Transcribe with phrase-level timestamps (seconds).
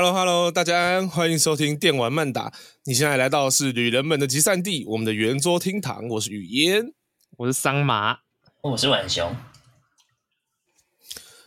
[0.00, 2.52] Hello Hello，大家欢迎收听电玩慢打。
[2.84, 6.06] 你现在来到的是旅人们的集散地，我们的圆桌厅堂。
[6.06, 6.92] 我是雨烟，
[7.36, 8.18] 我是桑麻，
[8.62, 9.34] 我是浣熊。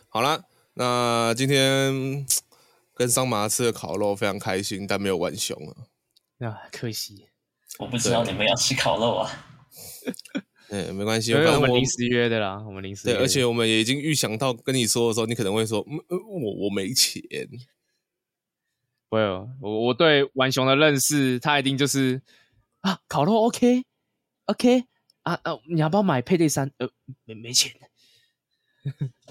[0.06, 0.44] 好啦，
[0.74, 2.26] 那今天
[2.92, 5.56] 跟桑麻吃的烤肉非常开心，但没有浣熊
[6.38, 7.28] 啊，啊，可惜。
[7.78, 9.46] 我不知道你们要吃烤肉啊。
[10.68, 13.14] 哎，没关系，因为我们临时约的啦，我们临时约。
[13.14, 17.22] 对，而且我们也已经预想到跟你说的时候，你可能会说，嗯，我我没钱。
[19.12, 22.22] 没有，我我对玩熊的认识，他一定就是
[22.80, 23.84] 啊，烤肉 OK
[24.46, 24.84] OK
[25.22, 26.70] 啊啊，你要不要买配对三？
[26.78, 26.88] 呃，
[27.24, 27.70] 没没钱。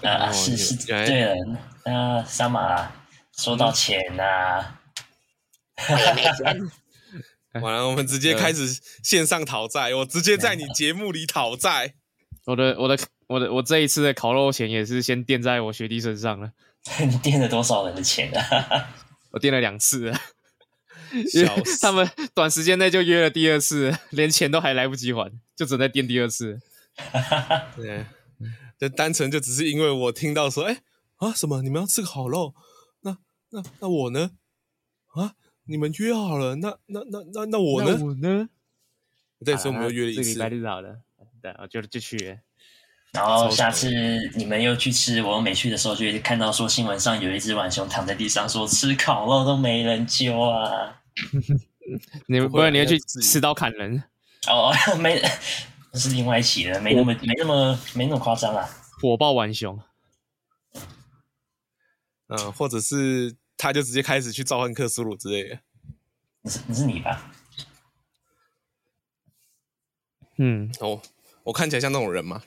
[0.03, 1.35] 啊，是 是，对了，
[1.83, 2.91] 那桑麻
[3.35, 4.81] 说到钱呐、啊，
[5.89, 6.71] 我也没钱。
[7.59, 8.67] 完了，我们直接开始
[9.03, 11.95] 线上讨债，我直接在你节目里讨债。
[12.45, 16.51] 我的我的我的我这一次的烤肉钱也是先垫在我学弟身上了。
[16.99, 18.93] 你垫了多少人的钱啊？
[19.31, 20.11] 我垫了两次，
[21.81, 26.59] 他们短时间内就约了第二次，连钱都还来不及还，就只能再垫第二次。
[27.75, 28.05] 对，
[28.77, 32.53] 就单纯就只是因为我听到说，哎、欸、啊什么，你们要吃个烤肉，
[33.01, 33.17] 那
[33.49, 34.31] 那那我呢？
[35.13, 35.35] 啊，
[35.65, 37.97] 你们约好了，那那那那那我呢？
[38.03, 38.49] 我呢？
[39.43, 40.23] 对，所以我们又约了一次。
[40.23, 41.01] 这个礼拜日好了，
[41.41, 42.39] 对，我就就去。
[43.11, 43.89] 然后下次
[44.35, 51.01] 你们又去吃，我又没去的时候，就会看到说新闻上有一只浣熊躺在地上，说吃烤肉都没人揪啊！
[52.27, 54.01] 你不会，你要去持刀砍人？
[54.47, 55.21] 哦， 没，
[55.91, 58.69] 那是另外一起的，没那么没那么没那么夸张啊！
[59.01, 59.77] 火爆浣熊，
[62.27, 65.59] 嗯，或者是他就直接开始去召唤克苏鲁之类的。
[66.43, 67.29] 你是你是你吧？
[70.37, 71.01] 嗯，哦，
[71.43, 72.41] 我看起来像那种人吗？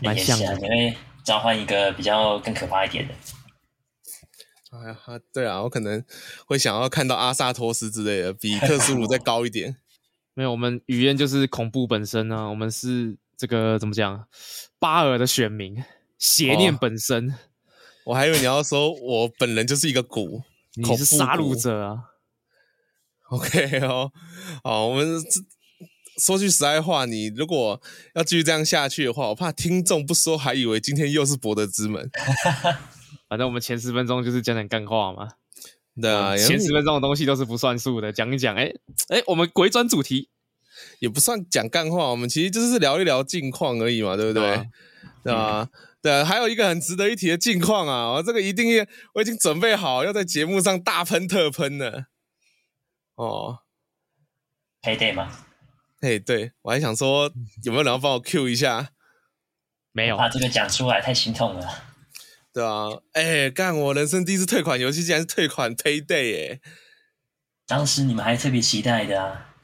[0.00, 3.14] 蛮像的，你会召唤一个比较更可怕一点的。
[4.70, 4.98] 哎呀，
[5.32, 6.04] 对啊，我可能
[6.46, 9.76] 会想要看到阿萨托斯之类的，比克苏鲁再高一点。
[10.34, 14.28] 没有，我们语言就是恐怖本身啊，我们是这个怎么讲？
[14.78, 15.82] 巴尔的选民，
[16.18, 17.30] 邪念本身。
[17.30, 17.34] 哦，
[18.06, 20.42] 我还以为你要说我本人就是一个蛊，
[20.74, 22.04] 你是杀戮者啊。
[23.30, 24.12] OK 哦，
[24.62, 25.57] 好，我们这。
[26.18, 27.80] 说句实在话，你如果
[28.14, 32.10] 要继续这样下去的话，我怕听众不说，还以为今天又是博德之门。
[33.28, 35.28] 反正我们前十分钟就是讲讲干话嘛。
[36.00, 38.54] 对啊，前十分钟的东西都是不算数的，讲一讲。
[38.54, 38.72] 哎
[39.08, 40.28] 哎，我们回转主题，
[41.00, 44.42] 也不算讲干话，我们其实就是聊一聊近况而已嘛，对不对？
[44.42, 44.64] 对啊，
[45.24, 45.68] 对啊，
[46.00, 52.04] 对啊，还有一个很值得一提的近况啊，我这个一定要，我已经准备好要在节目上大喷特喷了。
[53.16, 53.58] 哦
[54.82, 55.46] ，，Payday 吗？
[56.00, 57.30] 嘿对，我还想说
[57.64, 58.90] 有没有人要帮我 Q 一下？
[59.90, 61.66] 没有，把这个讲出来太心痛了。
[62.52, 66.60] 对啊，哎，干我人生第一次退款游戏，竟然是退款 Payday 哎！
[67.66, 69.54] 当时你们还特别期待的啊？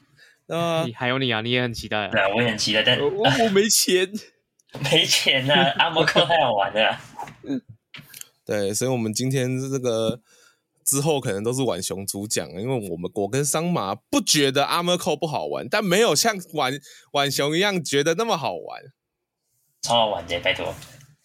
[0.48, 2.08] 啊，还有你啊，你也很期待啊？
[2.10, 4.10] 对啊，我也很期待，但我我没钱，
[4.82, 5.72] 没钱啊！
[5.78, 6.98] 阿摩克太好玩了。
[8.44, 10.20] 对，所以我们今天这个。
[10.84, 16.78] 之后可能都是浣熊主讲，因为我们我跟桑麻不觉得 Armor Core 不好玩，但没有像浣
[17.12, 18.82] 浣熊一样觉得那么好玩，
[19.82, 20.74] 超好玩的，拜托。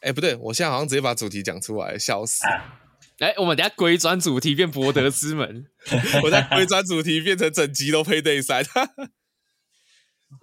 [0.01, 2.45] 哎、欸，不对，我现在好像直接把主题讲出来，笑死！
[2.47, 5.65] 哎、啊欸，我们等下鬼转主题变博德之门，
[6.23, 8.65] 我在鬼转主题变成整集都 Payday 3，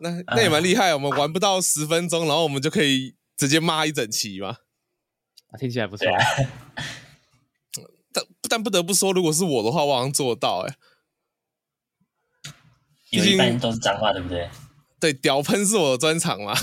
[0.00, 4.48] 那那也蛮厉害，我们玩不到十分钟，然后我们就可以直接骂一整期嘛，
[5.48, 6.06] 啊，听起来不错。
[8.16, 10.76] 但但不得不说，如果是我的话，我好像做到哎、欸。
[13.10, 14.48] 有一半都是脏话，对不对？
[14.98, 16.54] 对，屌喷是我的专长嘛。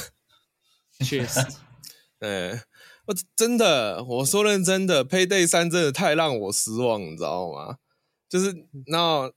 [0.99, 1.39] 确实，
[2.19, 2.59] 嗯，
[3.05, 7.77] 我真的，我说认真的，Payday 三真的太让我失望，你知道吗？
[8.27, 9.31] 就是那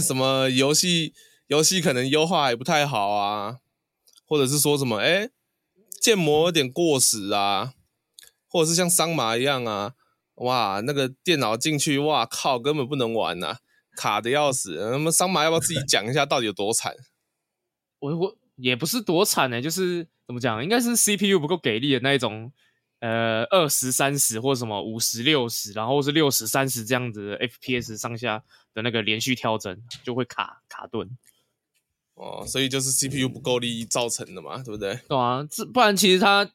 [0.00, 1.12] 什么游戏
[1.48, 3.58] 游戏可能优化也不太好啊，
[4.24, 5.30] 或者是说什么哎，
[6.00, 7.74] 建模有点过时啊，
[8.48, 9.94] 或者是像桑麻一样啊。
[10.38, 13.58] 哇，那个电脑进去，哇靠，根本不能玩呐、啊，
[13.96, 14.76] 卡的要死。
[14.92, 16.94] 那么桑麻要不要自己讲一下到底有多惨？
[18.00, 22.52] 我我也不是多惨呢、欸，就是怎么讲，应该是 CPU 不够给力的那一种，
[23.00, 28.44] 呃，二十三十或什么五十六十，然后是六十三十这样子的 FPS 上下
[28.74, 31.08] 的那个连续跳整就会卡卡顿。
[32.14, 35.00] 哦，所以就是 CPU 不够力造成的嘛，对不对？
[35.08, 36.48] 对啊，这不然其实它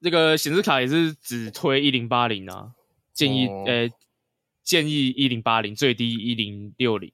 [0.00, 2.72] 这个显示卡也是只推一零八零啊。
[3.14, 3.88] 建议呃，
[4.64, 7.12] 建议一零八零，最低一零六零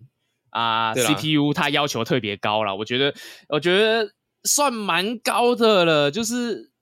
[0.48, 0.94] 啊。
[0.94, 3.14] CPU 它要求特别高了，我觉得，
[3.48, 4.14] 我觉得
[4.44, 6.10] 算蛮高的了。
[6.10, 6.72] 就是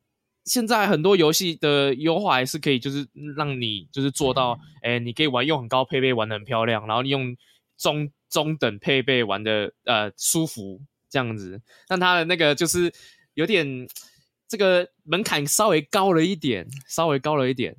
[0.45, 3.07] 现在很多游戏的优化还是可以，就是
[3.37, 7.37] 让你就是做到，哎、欸，你可以玩用很高配备玩的很漂亮，然后你用
[7.77, 10.81] 中中等配备玩的呃舒服
[11.11, 11.61] 这样子。
[11.89, 12.93] 但它的那个就是
[13.35, 13.89] 有点
[14.47, 17.77] 这个门槛稍微高了一点，稍微高了一点。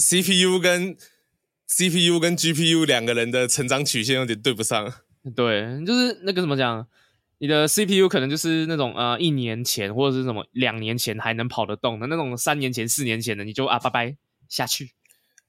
[0.00, 0.96] CPU 跟
[1.68, 4.92] CPU 跟 GPU 两个人的成长曲线有点对不上。
[5.36, 6.88] 对，就是那个怎么讲？
[7.38, 14.16] 你的 CPU 可能就是那种呃一年前或者是什么两年前还能跑得动的那种，三年前、四年前的你就啊拜拜
[14.48, 14.92] 下去。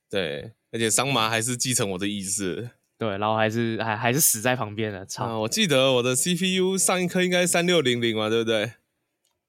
[0.10, 2.70] 对，而且桑麻还是继承我的意思。
[2.98, 5.06] 对，然后还是还还是死在旁边的。
[5.06, 5.40] 操、啊！
[5.40, 8.74] 我记得我的 CPU 上一颗应该三六零零嘛，对不对？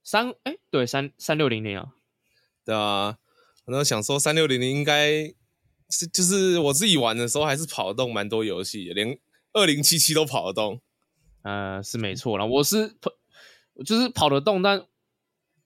[0.02, 1.88] 三哎，对，三三六零零啊。
[2.64, 3.18] 对啊，
[3.64, 5.22] 我那想说三六零零应该
[5.88, 9.18] 是就是我自己玩的时候还是跑得动蛮多游戏，连
[9.52, 10.80] 二零七七都跑得动。
[11.42, 13.10] 呃，是没错啦，我是跑，
[13.84, 14.84] 就是跑得动，但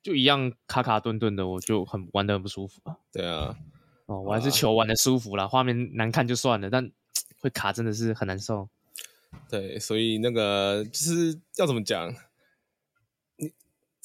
[0.03, 2.97] 就一样卡卡顿顿的，我就很玩得很不舒服啊。
[3.13, 3.57] 对啊，
[4.07, 6.91] 哦，我还是球玩的舒服啦，画面难看就算了，但
[7.41, 8.69] 会卡真的是很难受。
[9.51, 12.15] 对，所以那个就是要怎么讲？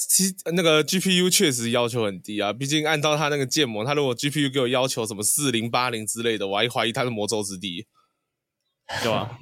[0.01, 7.85] 你其实那个 GPU 确实要求很低啊，毕竟按照他那个建模，他如果 GPU 给我要求什么四零八零之类的，我还怀疑他是魔咒之地，
[9.03, 9.37] 对吧？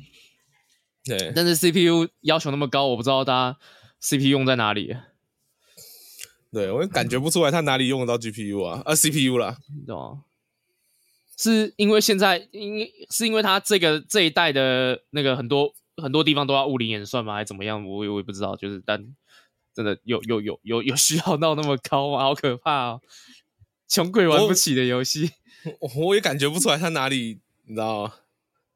[1.06, 3.58] 对，但是 CPU 要求那么高，我不知道它
[4.02, 4.96] CPU 用在哪里。
[6.52, 9.58] 对，我也感觉不出来它哪里用得到 GPU 啊，啊 CPU 啦，
[9.88, 10.20] 对吧？
[11.38, 17.36] 是因为现在，因是因为它这个这一代的那个很多很多地方都要物理演算吗？
[17.36, 17.84] 还是怎么样？
[17.88, 18.56] 我我也不知道。
[18.58, 19.02] 就是但
[19.74, 22.20] 真的有有有有有需要闹那么高吗？
[22.20, 23.02] 好可怕哦！
[23.88, 25.32] 穷鬼玩不起的游戏，
[25.96, 28.14] 我，也感觉不出来他哪里，你知道吗？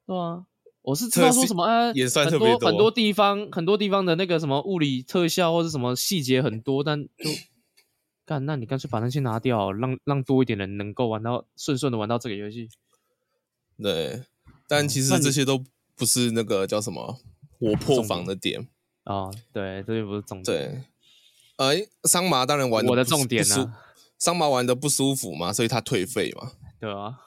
[0.05, 0.45] 对啊。
[0.81, 7.29] 我是知道说什么啊，也算很多很多地方很多地方的那个什么物理特效或者什么细节很多，但就
[8.25, 12.67] 干，那你干脆把那些拿掉，让让多一点人能够玩到顺顺的玩到这个游戏。
[13.81, 14.23] 对，
[14.67, 15.63] 但其实这些都
[15.95, 17.21] 不是那个叫什么
[17.59, 18.67] 我破防的点啊、
[19.05, 19.33] 哦。
[19.51, 20.45] 对，这就不是重点。
[20.45, 20.83] 对，
[21.57, 23.79] 呃，桑麻当然玩我的重点呢、啊，
[24.17, 26.51] 桑麻玩的不舒服嘛，所以他退费嘛。
[26.79, 27.19] 对啊，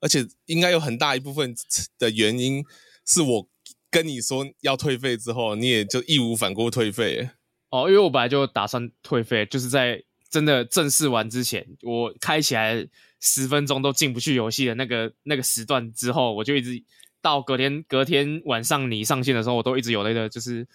[0.00, 1.54] 而且应该有很大一部分
[1.98, 2.64] 的原因。
[3.06, 3.48] 是我
[3.90, 7.28] 跟你说要退费之后，你也就义无反顾退费
[7.68, 12.88] 哦，因为我本来就打算退费，就是在真的正式玩之前，我开起来
[13.20, 16.82] 十分钟都进不去游戏的那个那个时段之后，我就一直
[17.24, 20.68] 到隔天隔天晚上你上线的时候，我都一直有那个就是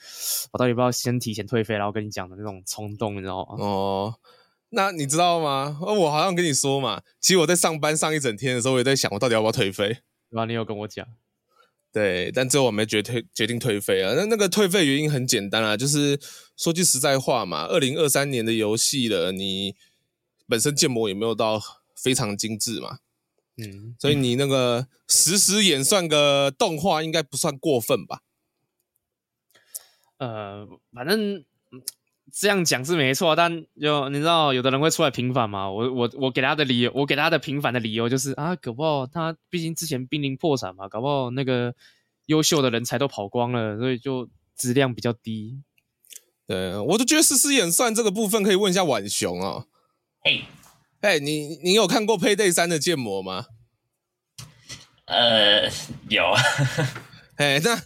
[0.51, 3.63] 我到底要不要先提前退费，然后跟你讲的那种冲动，你知道吗？
[3.63, 4.15] 哦，
[4.69, 5.77] 那你知道吗？
[5.79, 9.99] 我好像跟你说嘛，其实我在上班上一整天的时候，我也在想，我到底要不要退费？
[10.31, 11.05] 然后你有跟我讲。
[11.91, 14.13] 对，但最后我没决退决定退费啊。
[14.15, 16.19] 那那个退费原因很简单啊，就是
[16.57, 19.75] 说句实在话嘛，二零二三年的游戏了，你
[20.47, 21.61] 本身建模也没有到
[21.95, 22.97] 非常精致嘛，
[23.59, 28.21] 嗯，所以你那个实时演算个动画应该不算过分吧？
[30.17, 31.43] 呃，反正
[32.31, 35.69] 这样讲是没错，但就你知道，有的人会出来平反嘛。
[35.69, 41.73] 我我我给他的理由，我给他的平反的理由就是啊，搞不好他毕竟之前濒临破产嘛，搞不好那个
[42.27, 45.61] 优秀的人才都跑光了，所以就质量比较低。
[46.47, 49.67] 对，我都觉得实时演算这个部分可以问一下浣熊哦。
[51.01, 53.45] 嘿，嘿，你你有看过 Payday 3的建模吗？
[55.05, 55.69] 呃，
[56.09, 56.23] 有。
[57.37, 57.81] 哎，那。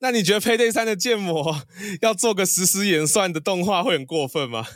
[0.00, 1.62] 那你觉得 Payday 3的建模
[2.02, 4.66] 要做个实时演算的动画会很过分吗？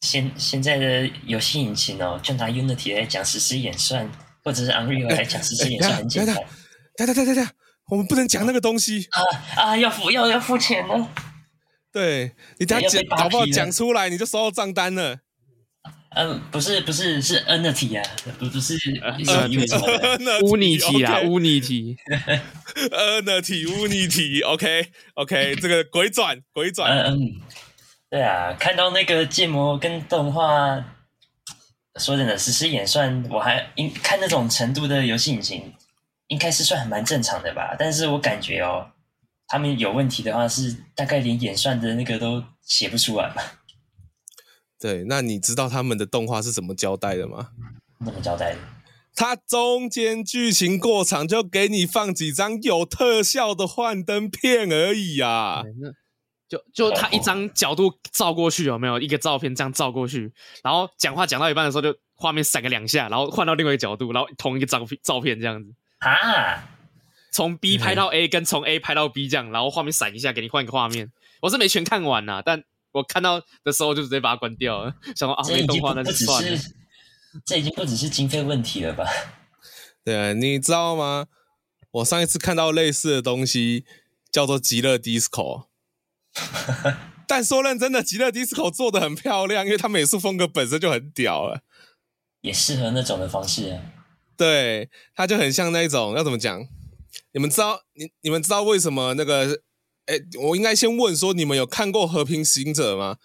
[0.00, 4.10] 现现在的游戏引擎哦，就拿 Unity 来讲实时演算，
[4.42, 6.34] 或者是 Unreal 来讲实时演算很简单。
[6.96, 7.48] 等等等等等，
[7.90, 9.22] 我们不能讲那个东西啊
[9.62, 9.76] 啊！
[9.76, 11.08] 要付要要付钱呢。
[11.92, 15.20] 对，你等下讲搞不好讲出来你就收到账单了。
[16.10, 19.16] 嗯，不是不是是 Unity 啊，不不是呃
[20.42, 21.96] 乌尼体啊乌尼体
[22.74, 27.40] ，Unity 乌尼体，OK OK，这个鬼转鬼转，嗯嗯，
[28.10, 30.82] 对啊，看到那个建模跟动画，
[31.96, 35.74] 说真的，实时演算我还应看那种程度的游戏引擎，
[36.28, 38.90] 应该是算蛮正常的吧，但是我感觉哦，
[39.46, 43.42] 他们有问题的话是大概连演算的那个都写不出来嘛。
[44.80, 47.50] 对，那你知道他们的动画是怎么交代的吗？
[48.04, 48.58] 怎么交代的？
[49.16, 55.64] 它中间剧情过场，就给你放几张有特效的幻灯片而已啊！
[56.48, 60.32] 就就他一张角度照过去，有没有一个照片这样照过去？
[60.62, 66.68] 然后讲话讲到一半的时候，就画面闪个两下，然后换到另外一个角度，然后同一个照片照片这样子啊，
[67.32, 71.10] 从 B 拍到 A，跟从 A 拍到 B 这样，然后画面闪一下，给你换一个画面。
[71.42, 72.62] 我是没全看完呐，但。
[72.92, 76.58] 我看到的时候就直接把它关掉了， 想说啊，没动画那就算了。
[77.44, 79.04] 这已经不只是经费问题了吧？
[80.02, 81.26] 对啊，你知道吗？
[81.90, 83.84] 我上一次看到类似的东西
[84.32, 85.66] 叫做《极乐 DISCO》，
[87.26, 91.60] 但说认真的，《极乐 DISCO》做的很漂亮，因为它美术风格本身就很屌了，
[92.40, 93.82] 也适合那种的方式啊。
[94.36, 96.66] 对，它就很像那种要怎么讲？
[97.32, 99.60] 你们知道你你们知道为什么那个？
[100.08, 103.18] 哎，我应该先问说，你们有看过《和平行者》吗？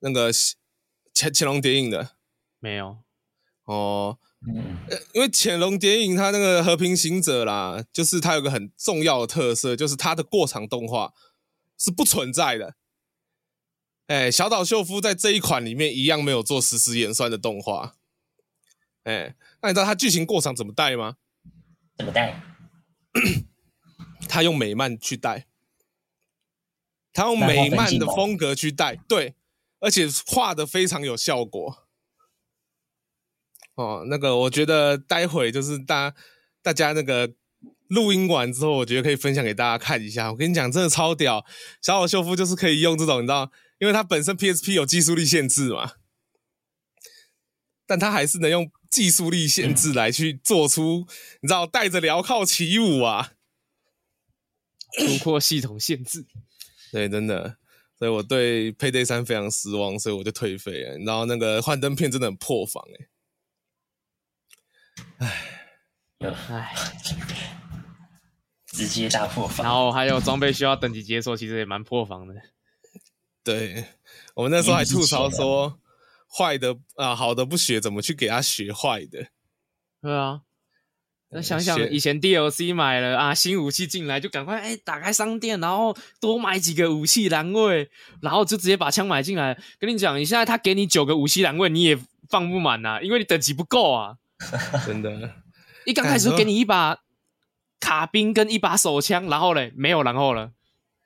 [0.00, 0.32] 那个
[1.12, 2.16] 潜潜龙谍影的
[2.58, 2.96] 没有
[3.64, 4.18] 哦。
[4.48, 4.78] 嗯，
[5.12, 11.12] 因为潜龙谍影它那个和平行者啦，就是它有个很重要的特色，就是它的过场动画
[11.78, 12.74] 是不存在的。
[14.06, 17.96] 哎，小岛秀夫在这一款里面一样没有做实时演算的动画。
[19.04, 21.18] 哎，那你知道他剧情过场怎么带吗？
[21.98, 22.42] 怎么带？
[24.26, 25.46] 他用美漫去带，
[27.12, 29.34] 他用美漫的风格去带，对，
[29.80, 31.86] 而且画的非常有效果。
[33.74, 36.14] 哦，那个我觉得待会就是大
[36.62, 37.32] 大家那个
[37.88, 40.30] 录音完之后，我觉得可以分享给大家看一下。
[40.30, 41.44] 我跟你讲，真的超屌，
[41.80, 45.94] 小岛秀夫就是可以用这种，你知道，因为他本身 PSP 有技术力限制嘛，
[47.86, 51.06] 但他还是能用技术力限制来去做出，
[51.40, 53.32] 你知道，带着镣铐起舞啊，
[54.98, 56.26] 突破系统限制。
[56.92, 57.56] 对，真的，
[57.98, 60.98] 所以我对 Payday 3非常失望，所以我就退费了。
[60.98, 62.84] 然后那个幻灯片真的很破防
[65.18, 65.26] 哎。
[65.26, 66.74] 唉，唉，
[68.66, 69.64] 直接大破防。
[69.64, 72.34] 然后还有装备需要等级解锁，其实也蛮破防的。
[73.42, 73.86] 对，
[74.34, 75.80] 我们那时候还吐槽说，
[76.28, 79.28] 坏的啊，好的不学，怎么去给他学坏的？
[80.02, 80.42] 对啊，
[81.34, 89.58] 那想想以前 DLC 买了啊，新武器进来就赶快哎打开商店，然后多买几个武器栏位，然后就直接把枪买进来。
[89.78, 91.98] 跟你讲，你现在他给你九个武器栏位，你也
[92.28, 94.18] 放不满呐，因为你等级不够啊。
[94.86, 95.30] 真的，
[95.86, 96.98] 一刚开始就给你一把
[97.80, 100.52] 卡宾跟一把手枪，然后嘞没有然后了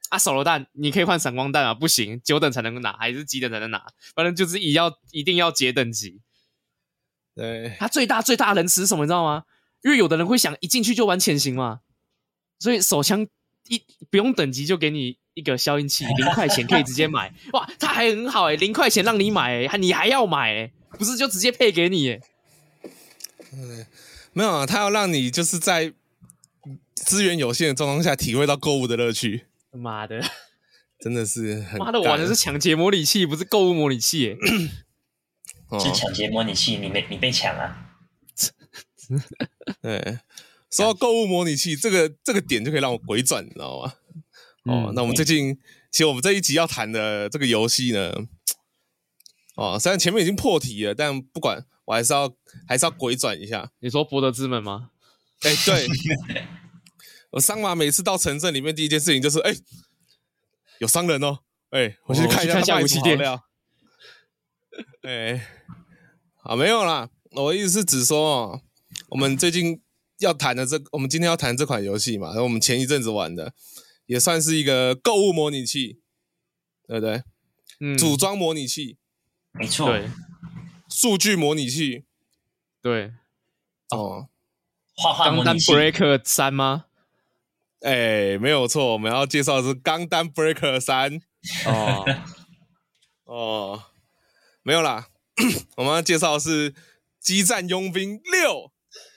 [0.09, 3.87] 啊，手榴弹你可以换闪光弹啊，不行，九等才能拿，还是几等才能拿？
[4.17, 6.21] 反正就是一要一定要解等级。
[7.35, 9.45] 对，他最大最大能是什么你知道吗？
[9.83, 11.81] 因为有的人会想一进去就玩潜行嘛，
[12.59, 13.27] 所以手枪
[13.69, 17.33] 一不用等级就给你一个消音器， 零块钱可以直接买。
[17.53, 22.21] 哇，他还很好诶、欸、零块钱让你买、欸，你还要买、欸，不是就直接配给你、欸？
[23.53, 23.87] 嗯，
[24.33, 25.93] 没有啊，他要让你就是在
[26.95, 29.47] 资源有限的状况下体会到购物的乐趣。
[29.71, 30.21] 妈的，
[30.99, 34.37] 真的是很妈的，玩的是抢劫模拟器，不是购物模拟器耶。
[35.81, 37.86] 是抢劫模拟器，你没你被抢啊？
[39.83, 40.19] 对，
[40.71, 43.93] 说到购物模拟器，这个这个点就可以让我鬼转，你知道吗？
[44.65, 45.59] 哦，那我们最近
[45.91, 48.13] 其实我们这一集要谈的这个游戏呢，
[49.57, 51.67] 哦，虽然前面已经破题了，但不管。
[51.87, 52.29] 我还是要
[52.67, 53.71] 还是要鬼转一下。
[53.79, 54.91] 你说博德之门吗？
[55.43, 55.89] 哎、欸，对，
[57.31, 59.61] 我桑马每次到城镇里面，第一件事情就是，哎、欸，
[60.81, 61.39] 有商人哦，
[61.71, 63.17] 哎、欸，我去看一下他武器店。
[65.03, 65.47] 哎、欸，
[66.43, 67.09] 好，没有啦。
[67.31, 68.61] 我的意思是指说，
[69.09, 69.81] 我们最近
[70.19, 73.53] 要谈的这，我们今天要谈这款游戏嘛，然后我们前一阵子玩的，
[74.07, 76.01] 也算是一个购物模拟器，
[76.87, 77.23] 对不对？
[77.81, 78.99] 嗯，组装模拟器，
[79.53, 79.89] 没错。
[79.89, 80.09] 对。
[80.89, 82.05] 数据模拟器，
[82.81, 83.13] 对，
[83.91, 84.29] 哦，
[84.95, 86.85] 画画模拟器钢弹 Breaker 三吗？
[87.81, 91.21] 哎、欸，没有错，我们要介绍的是钢弹 Breaker 三。
[91.67, 92.05] 哦，
[93.25, 93.83] 哦，
[94.63, 95.09] 没有啦，
[95.77, 96.73] 我们要介绍的是
[97.19, 98.71] 激战佣兵六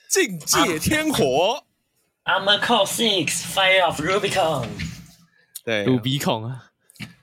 [0.09, 1.63] 境界天火。
[2.25, 4.67] Armor Core Six Fire of Rubicon。
[5.63, 6.65] 对，鲁鼻孔啊。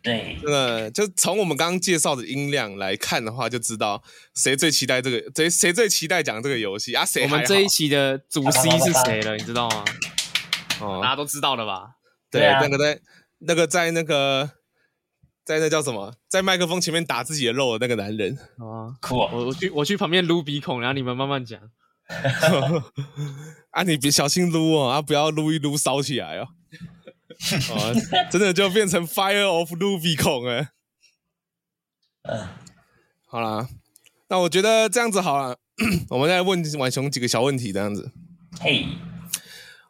[0.02, 4.02] 对，真的，就从我们刚刚介绍的音量来看的话，就知道
[4.34, 7.04] 谁最期待这个，谁谁最期待讲这个游戏啊？
[7.04, 7.24] 谁？
[7.24, 9.36] 我们这一期的主 C 是谁了？
[9.36, 9.84] 你知道吗？
[10.80, 11.96] 哦，大家都知道了吧？
[12.30, 13.00] 对，对啊、那个在
[13.40, 14.50] 那个在那个
[15.44, 19.32] 在那叫什么，在麦克风前面打自己的肉的那个男人啊，酷啊！
[19.32, 21.60] 我我去我去旁边撸鼻孔，然后你们慢慢讲。
[23.70, 26.48] 啊，你别小心撸哦，啊，不要撸一撸烧起来哦。
[27.70, 27.94] 哦，
[28.30, 30.68] 真的就变成 Fire of Rubicon 哎。
[32.22, 32.48] 嗯，
[33.26, 33.68] 好啦，
[34.28, 35.58] 那我觉得这样子好了，
[36.10, 38.10] 我们再问婉雄几个小问题，这样子。
[38.60, 38.86] 嘿，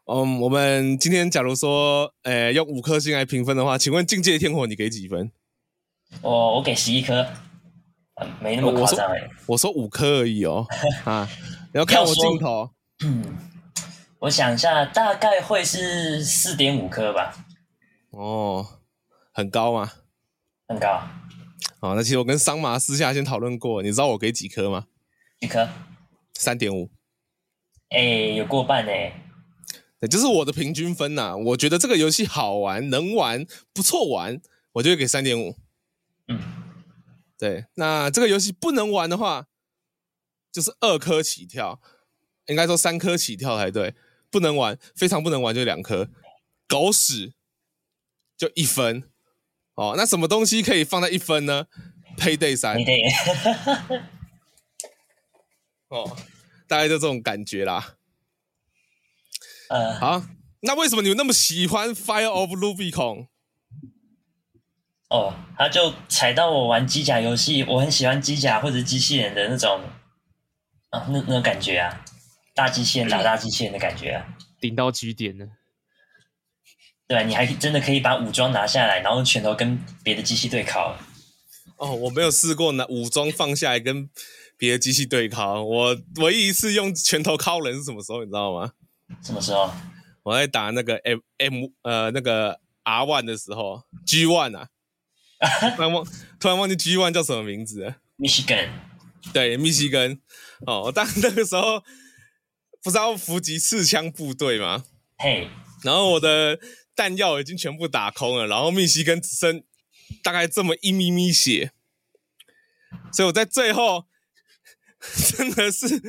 [0.07, 5.31] 嗯，我们今天假如说，诶、欸，用五颗星来评分的话，请问《境界天火》你给几分？
[6.23, 7.27] 我我给十一颗，
[8.41, 9.29] 没那么夸张哎。
[9.47, 10.67] 我说五颗而已哦。
[11.05, 11.29] 啊，
[11.77, 12.71] 你要看我镜头。
[13.05, 13.23] 嗯。
[14.21, 17.37] 我想一下，大概会是四点五颗吧。
[18.13, 18.67] 哦，
[19.31, 19.93] 很高吗？
[20.67, 21.03] 很高。
[21.79, 24.87] 好，那其实我跟桑麻私下先讨论过，你知道我给几颗吗？
[25.39, 25.69] 几颗？
[26.33, 26.89] 三点五。
[27.91, 28.01] 哎，
[28.39, 28.91] 有过半呢。
[30.01, 31.37] 对，就是我的平均分呐、啊。
[31.37, 34.41] 我觉得这个游戏好玩，能玩，不错玩，
[34.73, 35.55] 我就会给三点五。
[36.29, 36.41] 嗯，
[37.39, 37.67] 对。
[37.75, 39.45] 那这个游戏不能玩的话，
[40.57, 41.79] 就是二颗起跳，
[42.47, 43.95] 应该说三颗起跳才对。
[44.31, 46.09] 不能玩，非常不能玩就两颗。
[46.67, 47.35] 狗屎，
[48.39, 49.03] 就一分。
[49.75, 51.67] 哦，那什么东西可以放在一分呢
[52.17, 52.79] ？Payday 三。
[52.79, 54.03] Payday。
[55.89, 56.17] 哦，
[56.67, 57.97] 大概就这种感觉啦。
[59.69, 60.25] 呃，好，
[60.61, 63.29] 那为什么你们那么喜欢 Fire of Rubicon？
[65.11, 69.83] 哦，他就踩到我玩机甲游戏，我很喜欢机甲或者机器人的那种
[70.91, 72.05] 啊，那那种感觉啊，
[72.55, 75.47] 大机器人打大机器人的感觉啊，顶到极点了。
[77.09, 80.97] 对，你还真的可以把武装拿下来，然后拳头跟别的机器对抗。
[81.77, 84.11] 哦，我没有试过拿武装放下来跟
[84.57, 85.65] 别的机器对抗。
[85.65, 88.25] 我唯一一次用拳头敲人是什么时候？
[88.25, 88.73] 你知道吗？
[89.23, 89.71] 什么时候？
[90.25, 94.69] 我在打那个 M M 呃那个 R one 的时候，G one 啊，
[95.77, 96.05] 突然忘
[96.41, 97.99] 突然忘记 G one 叫什么名字了。
[98.17, 98.69] 密西根。
[99.33, 100.21] 对，密西根。
[100.67, 101.83] 哦，我当 那个时候
[102.83, 104.85] 不是要伏击刺枪部队吗？
[105.19, 105.49] 嘿。
[105.83, 106.59] 然后我的。
[106.97, 109.63] 弹药已经全部打空了，然后密西根只剩
[110.23, 111.73] 大概这么一咪咪血，
[113.13, 114.07] 所以我在最后
[115.37, 116.01] 真的是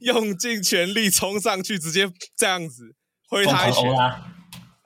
[0.00, 2.94] 用尽全力冲上去，直接这样子
[3.26, 4.34] 挥他一拳啊，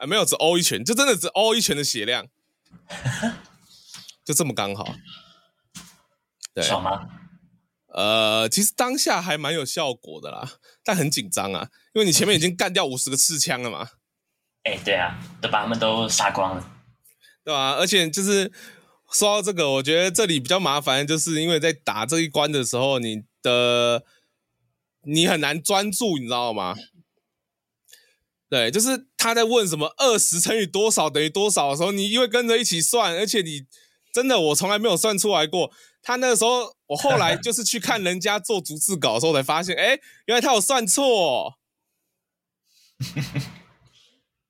[0.07, 2.29] 没有只殴一拳，就真的只殴一拳的血量，
[4.25, 4.95] 就这么刚好。
[6.55, 7.09] 对，爽吗？
[7.93, 13.89] 呃，其实当下还蛮有效果的啦，但很紧张啊，因为你前面已经干掉五十个刺枪了嘛。
[14.63, 16.73] 哎，对啊，都把他们都杀光了，
[17.45, 17.73] 对吧、啊？
[17.77, 18.53] 而且就是
[19.11, 24.05] 说到这个，我觉得这里比较麻烦，就是因为在打这一关的时候，你的
[25.03, 26.77] 你很难专注，你知道吗？
[28.51, 33.63] 对，就是他在问什么二十乘以多少等于多少的时候，你因为跟着一起算，而且你
[34.13, 35.73] 真的我从来没有算出来过。
[36.03, 41.59] 他那个时候，我后来就是去看人家做逐字稿的时候，才发现，哎，原来他有算错。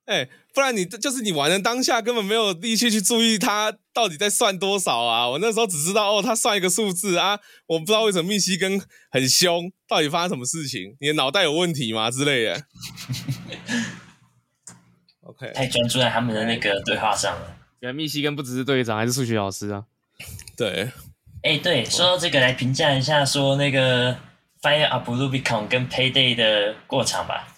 [0.06, 5.28] 哎，不然你就是你玩的当下根本没有力气去注意他到底在算多少啊！
[5.28, 10.96] 我那时候只知道哦，他算一个数字啊，我不知道为什么密西根很凶，到底发生什么事情？
[10.98, 12.64] 你的脑袋有问题吗之类的
[15.24, 17.58] ？OK，太专注在他们的那个对话上了。
[17.80, 19.84] 原来密西根不只是队长，还是数学老师啊？
[20.56, 20.90] 对，
[21.42, 24.14] 哎，对，说到这个，来评价一下说那个
[24.60, 27.48] Fire Up Rubicon 跟 Payday 的过场吧。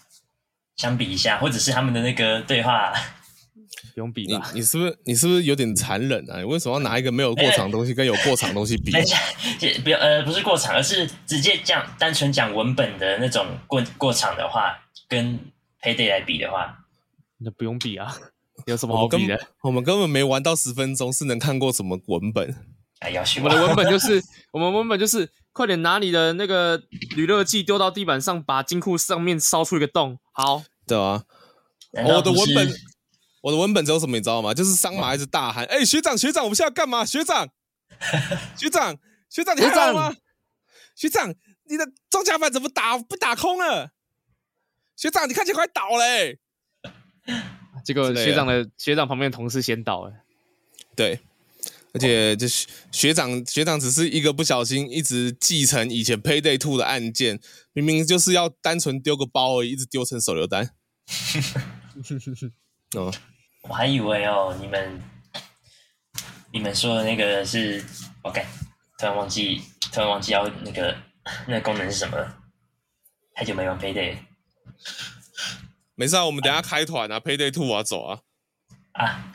[0.77, 2.93] 相比一下，或者是他们的那个对话，
[3.95, 4.51] 不用比吧？
[4.53, 6.39] 你你是不是你是不是有点残忍啊？
[6.39, 8.91] 你为什么要拿一个没有过场的东西跟有过场的东西比？
[8.93, 9.19] 等一下，
[9.85, 14.77] 不要呃，不是过场，而是直接讲单纯讲文本的那种过过场的话，
[15.09, 15.39] 跟
[15.83, 16.79] Payday 来比的话，
[17.39, 18.17] 那不用比啊，
[18.67, 19.39] 有什么好比的？
[19.63, 22.57] 我们根本没玩到十分钟，是能看过什么文本？
[23.03, 26.81] 哎，要学我们的文本就是 我们文本就是快点拿你的那个
[27.17, 30.63] 铝热剂丢到地板上，把金库上面烧出一个洞，好。
[30.87, 31.25] 对啊，
[31.93, 32.73] 我的文本，
[33.43, 34.53] 我的文本只有什么你知道吗？
[34.55, 37.05] 就是桑麻一直大喊：“哎、欸，学长，学长，我们现在干嘛？
[37.05, 37.49] 学长，
[38.59, 38.97] 学长，
[39.31, 40.17] 学长，你还好吗？
[40.97, 41.35] 学长，
[41.69, 43.91] 你的装甲板怎么打不打空了？
[44.97, 46.39] 学长，你看起来快倒嘞、
[47.27, 47.43] 欸！
[47.85, 50.13] 结果学长的学长旁边的同事先倒了，
[50.97, 51.21] 对，
[51.93, 52.47] 而且这
[52.91, 57.39] 学长学长只是一个不小心，一直继承以前 Payday Two 的案件。
[57.75, 60.71] 明明就是要单纯丢个包而已，一直丢成手榴弹。
[62.97, 63.13] 哦，
[63.69, 65.03] 我还以为哦，你们
[66.53, 67.85] 你们说的那个是
[68.23, 68.45] OK，
[68.99, 70.97] 突然忘记，突然忘记要那个
[71.49, 72.39] 那个功能是什么了。
[73.35, 74.17] 太久没玩 Payday。
[75.95, 78.21] 没事啊，我们等下开团啊，Payday Two 啊，走啊。
[78.93, 79.33] 啊，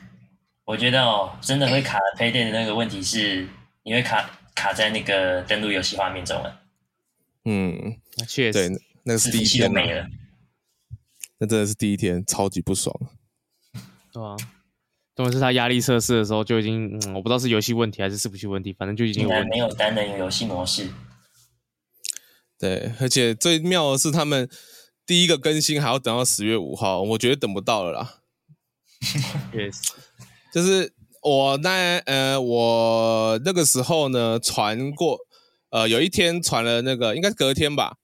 [0.68, 3.48] 我觉得哦，真的会卡 Payday 的那个问题是，
[3.84, 6.62] 你会卡卡在那个登录游戏画面中了。
[7.46, 7.98] 嗯。
[8.28, 10.08] 确实，对，那个是第一天没了，
[11.38, 12.92] 那真的是第一天，超级不爽。
[14.12, 14.36] 对啊，
[15.16, 19.28] 特别是他压力测试的时候就已经，嗯、我不知道是游戏问题还是伺服器问题，反正就已经。
[19.28, 20.90] 没有单人游戏模式。
[22.58, 24.50] 对，而且最妙的是，他们
[25.06, 28.22] 第一个更新还要等到十月五号，我觉得等不到了啦。
[29.54, 29.92] Yes，
[30.52, 35.20] 就是我那呃，我那个时候呢传过，
[35.70, 37.98] 呃，有一天传了那个，应该是隔天吧。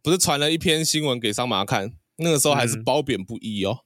[0.00, 3.80] 不是传了一篇新闻给桑麻看，那个时候还是褒贬不一哦，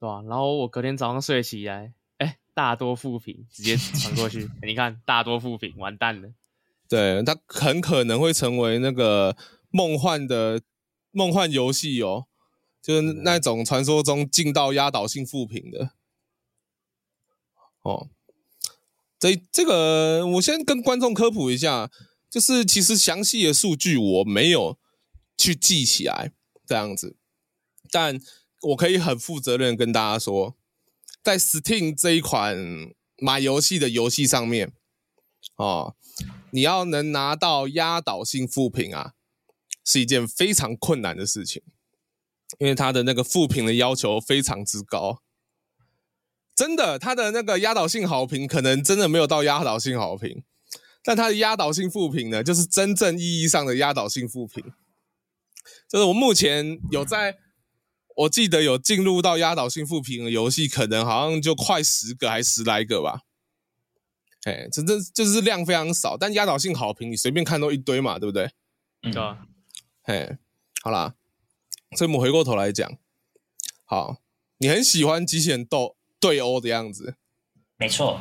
[0.00, 0.22] 对吧？
[0.22, 6.30] 然后我隔天早上睡起来，哎，大多负评直接传过去， 你看大多负评，完蛋了。
[6.88, 9.36] 对，它很可能会成为那个
[9.70, 10.62] 梦幻的
[11.10, 12.26] 梦幻游戏哦，
[12.80, 15.90] 就是那种传说中进到压倒性负评的。
[17.82, 18.08] 哦，
[19.18, 21.90] 这这个我先跟观众科普一下，
[22.30, 24.78] 就是其实详细的数据我没有
[25.36, 26.32] 去记起来，
[26.66, 27.16] 这样子，
[27.90, 28.20] 但
[28.62, 30.56] 我可以很负责任跟大家说，
[31.22, 32.56] 在 Steam 这一款
[33.18, 34.72] 买游戏的游戏上面，
[35.56, 35.94] 哦。
[36.54, 39.14] 你要能拿到压倒性负评啊，
[39.82, 41.62] 是一件非常困难的事情，
[42.58, 45.22] 因为它的那个负评的要求非常之高。
[46.54, 50.44] 真的，它的那个压倒性好评可能真的没有到压倒性好评，
[51.02, 54.62] 但它的压倒性负评呢，就是真正意义上的压倒性负评。
[55.88, 57.38] 就是我目前有在，
[58.16, 63.20] 我记得有进入到压倒性负评的游戏，可能好像就快十个还十来个吧。
[64.44, 68.50] 哎，真正就是量非常少，但压倒性好评，你随便看都一堆嘛，对不对？
[69.02, 69.46] 嗯，对啊。
[70.02, 70.38] 哎，
[70.82, 71.14] 好啦，
[71.96, 72.98] 所以我们回过头来讲，
[73.84, 74.20] 好，
[74.58, 77.16] 你很喜欢机器人斗对殴的样子，
[77.76, 78.20] 没错。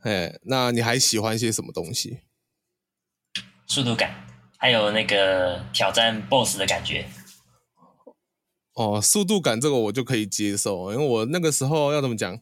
[0.00, 2.20] 哎，那你还喜欢些什么东西？
[3.66, 7.06] 速度感，还有那个挑战 BOSS 的感觉。
[8.72, 12.40] 哦，速度感这个我就可以接受，因为我那个时候要怎么讲？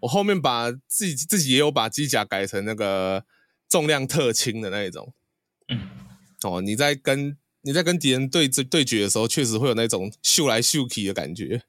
[0.00, 3.26] 我后面把自己自己也有把机甲改成那个
[3.68, 5.12] 重量特轻的那一种，
[5.68, 5.88] 嗯，
[6.42, 11.62] 哦，你在跟你在跟敌人对对对决的时候，确实会有那种秀来秀去的感觉。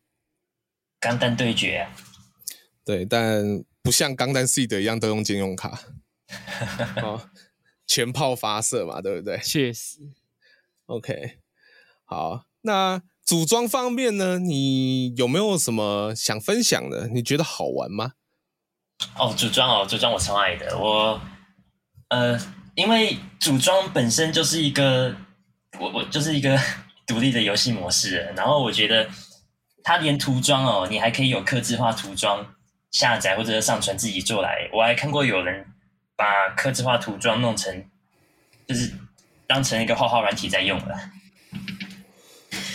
[0.99, 1.91] 钢弹对决啊，
[2.85, 5.81] 对，但不像钢弹 seed 一样都用金用卡，
[7.03, 7.29] 哦，
[7.85, 9.37] 全炮发射嘛，对不对？
[9.39, 9.99] 确实。
[10.85, 11.39] OK，
[12.05, 13.01] 好，那。
[13.25, 17.07] 组装方面呢，你有没有什么想分享的？
[17.07, 18.11] 你觉得好玩吗？
[19.17, 20.77] 哦，组装哦，组装我超爱的。
[20.77, 21.19] 我
[22.09, 22.39] 呃，
[22.75, 25.15] 因为组装本身就是一个，
[25.79, 26.55] 我我就是一个
[27.07, 28.31] 独立的游戏模式。
[28.37, 29.09] 然后我觉得
[29.81, 32.55] 它连涂装哦，你还可以有刻字化涂装
[32.95, 34.69] 下载或者上传自己做来。
[34.71, 35.67] 我还看过有人
[36.15, 37.85] 把刻字化涂装弄成，
[38.65, 38.93] 就是
[39.45, 40.97] 当成一个画画软体在用了。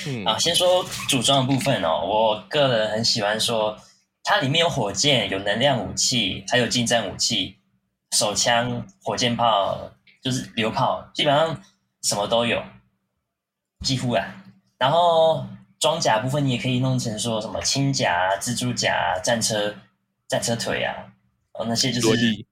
[0.06, 3.78] 嗯， 啊，先说组装的部分哦，我个人很喜欢说，
[4.22, 7.56] 它里面有火箭、有能量武器，还有近战武器、
[8.14, 9.90] 手枪、火箭炮，
[10.22, 11.62] 就是榴炮，基本上
[12.02, 12.62] 什么都有，
[13.82, 14.22] 几乎啊。
[14.76, 15.46] 然后
[15.78, 19.74] 装甲部分你也可以弄成说什么轻甲、蜘蛛甲、战车、
[20.30, 21.12] 战车腿啊，
[21.54, 22.46] 哦，那些就是，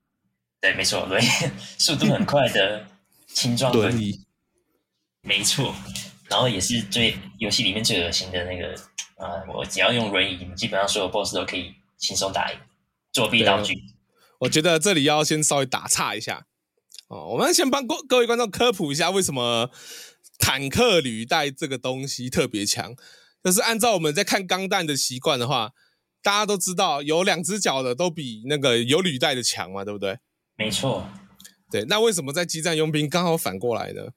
[0.60, 1.26] 对，没错，轮椅，
[1.78, 2.84] 速度很快的
[3.28, 4.26] 轻装轮椅，
[5.22, 5.74] 没错。
[6.28, 8.74] 然后也是最游戏里面最恶心的那个
[9.16, 9.54] 啊、呃！
[9.54, 12.58] 我只要用轮椅，基本上所有 BOSS 都可以轻松打赢。
[13.12, 13.74] 作弊道具，
[14.40, 16.46] 我觉得这里要先稍微打岔一下
[17.08, 17.28] 哦。
[17.28, 19.70] 我们先帮各各位观众科普一下，为什么
[20.38, 22.94] 坦克履带这个东西特别强。
[23.42, 25.72] 就是按照我们在看钢弹的习惯的话，
[26.22, 30.18] 大家都知道有两只脚的都比那个有履带的强嘛，对不对？
[30.56, 31.08] 没错。
[31.70, 34.12] 对，那为什么在激战佣兵刚好反过来呢？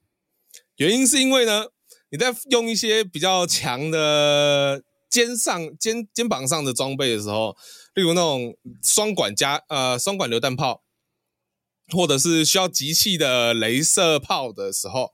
[0.78, 1.68] 原因是因为呢。
[2.14, 7.56] 你在用一些比较强的肩上肩肩膀上的装备的时候，
[7.94, 10.84] 例如那种双管加呃双管榴弹炮，
[11.94, 15.14] 或者是需要集气的镭射炮的时候，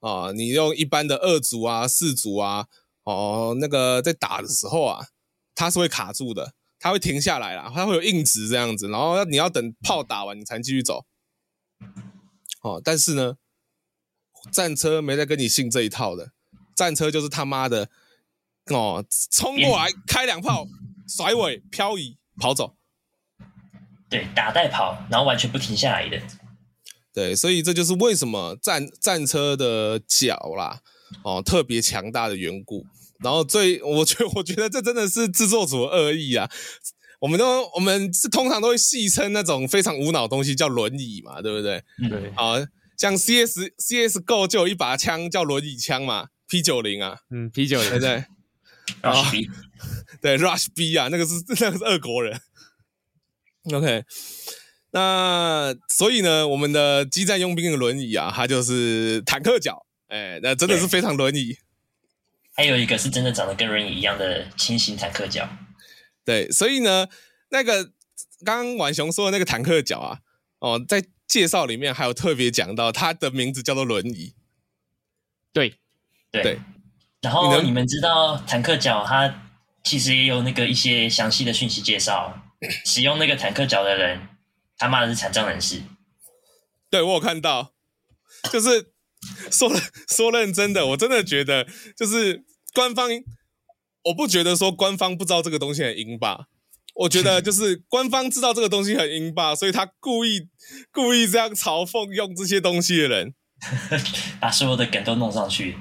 [0.00, 2.66] 啊，你用一般的二组啊四组啊，
[3.04, 5.06] 哦，那个在打的时候啊，
[5.56, 11.04] 它是会卡住的，它会停下来啦，它会有硬直这样子，然后你要等炮打完你才继续走，
[12.60, 13.38] 哦，但是呢。
[14.52, 16.30] 战车没在跟你信这一套的，
[16.72, 17.88] 战车就是他妈的
[18.66, 20.68] 哦，冲过来开两炮，
[21.08, 22.76] 甩尾漂移跑走，
[24.08, 26.22] 对，打带跑，然后完全不停下来的，
[27.12, 30.80] 对，所以这就是为什么战战车的脚啦，
[31.24, 32.86] 哦，特别强大的缘故。
[33.22, 36.50] 然后最，我觉我觉得这真的是制作组的恶意啊，
[37.20, 41.82] 我们都我们是通常都会戏称那种非常无脑的东西叫轮椅嘛，对不对？
[42.08, 42.66] 对，啊。
[42.98, 48.24] 像 C S C S GO 就有一把枪叫轮椅枪嘛，P 九零啊，嗯，P 九零对对
[49.02, 49.50] ，Rush B，
[50.22, 52.40] 对 Rush B 啊，那个是那个是俄国人。
[53.74, 54.02] OK，
[54.92, 61.54] 那所以呢，我们的机战佣兵的轮椅啊，它就是坦克脚，哎、欸，那真的是非常轮椅。
[62.56, 65.48] 还有一个是真的长得跟轮椅一样的轻型坦克脚。
[66.24, 67.08] 对，所以呢，
[67.50, 67.92] 那个
[68.44, 70.18] 刚刚婉雄说的那个坦克脚啊，
[70.58, 71.04] 哦，在。
[71.28, 74.36] 介绍里面还有特别讲到，它的名字叫做轮椅。
[75.52, 75.74] 对，
[76.30, 76.60] 对，对。
[77.20, 79.50] 然后你们知道坦克脚它
[79.82, 82.44] 其实也有那个一些详细的讯息介绍，
[82.84, 84.28] 使用那个坦克脚的人，
[84.78, 85.82] 他骂的是残障人士。
[86.88, 87.74] 对，我有看到，
[88.52, 88.92] 就是
[89.50, 89.70] 说
[90.08, 93.10] 说认真的，我真的觉得就是官方，
[94.04, 96.46] 我不觉得说官方不知道这个东西很阴霸，
[96.94, 100.48] 我觉得就是官方知道这个东西很阴霸，所以他故意
[100.90, 103.34] 故意这样嘲讽用这些东西的人，
[104.40, 105.76] 把所有的梗都弄上去。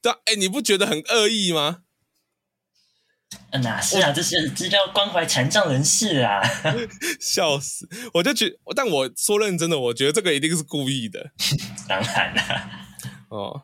[0.00, 1.78] 对啊，哎，你不觉得很恶意吗？
[3.62, 6.40] 哪是啊，这是这叫关怀残障人士啊！
[7.18, 11.32] 笑死，我就觉，但我说认真的，我觉得这个一定是故意的。
[11.88, 12.70] 当然了，
[13.30, 13.62] 哦，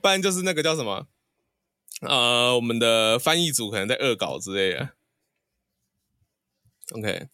[0.00, 1.06] 不然就是那个叫什么？
[2.00, 4.90] 呃，我们的翻译组可能在恶搞之类的。
[6.92, 7.28] OK，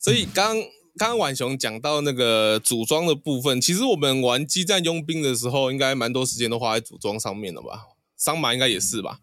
[0.00, 0.56] 所以 刚
[0.98, 7.86] 刚刚婉雄讲到那个组装的部分，其实我们玩激战佣兵的时候，应该蛮多时间都花在组装上面了吧？
[8.16, 9.20] 桑马应该也是吧？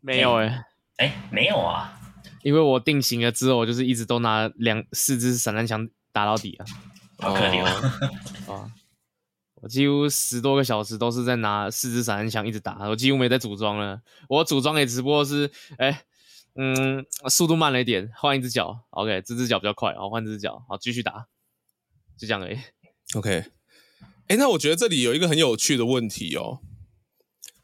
[0.00, 0.64] 没有哎、欸。
[0.96, 1.98] 哎，没有啊，
[2.42, 6.66] 因为我定型了之后，我就是一直都拿两四支散弹枪打到底啊，
[7.18, 8.72] 好可怜啊！
[9.62, 14.02] 我几乎十多个小时都是在拿四支散弹枪一直打，我几乎没在组装了。
[14.28, 16.02] 我组装也只不过是，哎，
[16.56, 21.26] 嗯，速度慢了一点，换一只脚，OK，这只脚比较快，好，换这只脚，好，继续打，
[22.18, 22.58] 就这样而已。
[23.14, 23.44] OK，
[24.28, 26.60] 哎，那我觉得这里有一个很有趣的问题哦，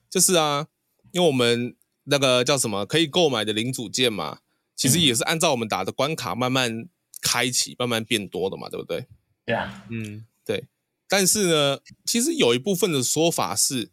[0.08, 0.68] 就是啊，
[1.12, 1.76] 因为我们。
[2.10, 4.40] 那个叫什么可以购买的零组件嘛？
[4.74, 6.88] 其实也是按照我们打的关卡慢慢
[7.20, 9.06] 开启、慢慢变多的嘛，对不对？
[9.44, 10.68] 对啊，嗯，对。
[11.08, 13.90] 但是呢，其实有一部分的说法是，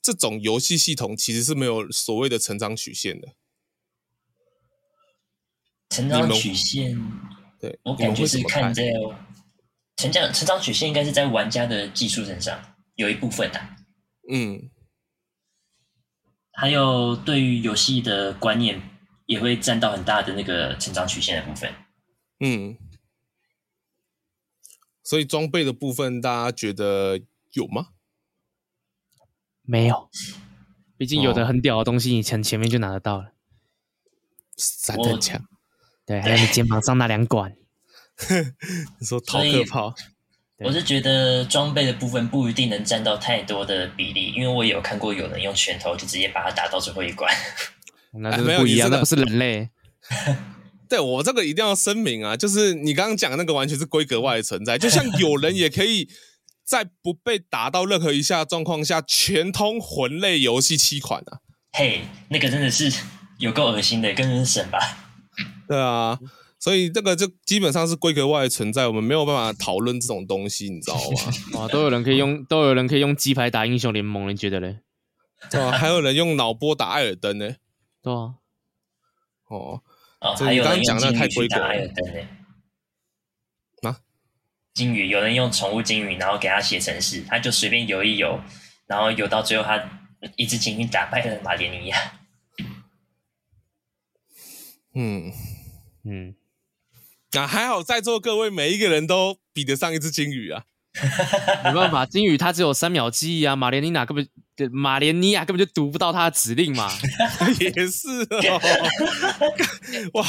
[0.00, 3.34] 这种游戏系统其实是没有所谓的成长曲线的。
[5.90, 6.96] 成长曲线，
[7.58, 8.84] 对，我感觉是看在
[9.96, 13.76] 成长成长曲线应该是在玩家的技术身上有一部分的、啊。
[14.30, 14.70] 嗯。
[16.60, 18.82] 还有对于游戏的观念
[19.26, 21.72] 也会占到很大的那个成长曲线的部分。
[22.40, 22.76] 嗯，
[25.04, 27.20] 所以装备的部分大家觉得
[27.52, 27.90] 有吗？
[29.62, 30.10] 没有，
[30.96, 33.34] 毕竟有的很屌的东西，你前前面就拿得到了。
[34.56, 35.40] 散弹枪，
[36.04, 37.56] 对，还有你肩膀上那两管。
[38.98, 39.94] 你说逃课炮。
[40.64, 47.32] 我是觉得装备的部分不一定能占到太多的比例，因为我也有看过有人用拳头就直接把它打到最后一关，
[48.20, 49.70] 那是不一样，那不是人类。
[50.88, 56.08] 对，我这个一定要声明啊，就是你刚刚讲的那个完全是规格外的存在，就像有人也可以
[56.64, 61.38] 在不被打到任何一下状况下全通魂类游戏七款啊。
[61.72, 62.92] 嘿，那个真的是
[63.38, 64.78] 有够恶心的，跟人神吧？
[65.68, 66.18] 对啊。
[66.58, 71.00] 所以这个就基本上是规格外的存在，我们没有办法讨论这种东西，你知道吗？
[71.60, 74.80] 哇，都有人可以用，都有人可以用鸡排打英雄联盟，你觉得嘞？
[75.50, 77.54] 对啊，还有人用脑波打艾尔登呢。
[78.02, 78.34] 对啊。
[79.46, 79.82] 哦，
[80.20, 82.20] 哦，还有人用鲸鱼去打艾尔登呢。
[83.82, 84.00] 啊？
[84.74, 88.40] 鲸鱼，有人用宠物金鱼，然后给他写程式，他就随便游一游，
[88.86, 89.88] 然后游到最后，他
[90.34, 91.96] 一只鲸鱼打败了马连尼亚。
[94.94, 95.32] 嗯
[96.02, 96.34] 嗯。
[97.38, 100.64] 那、啊、还好，在座各位每一个人都比得上一只金鱼啊！
[101.66, 104.28] 没办法，金鱼它只有三秒记忆啊，马连妮娜根本
[104.72, 106.90] 马连尼亚根本就读不到他的指令嘛。
[107.60, 108.60] 也是哦，
[110.18, 110.24] 哇，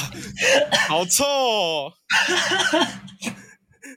[0.87, 1.93] 好臭、哦！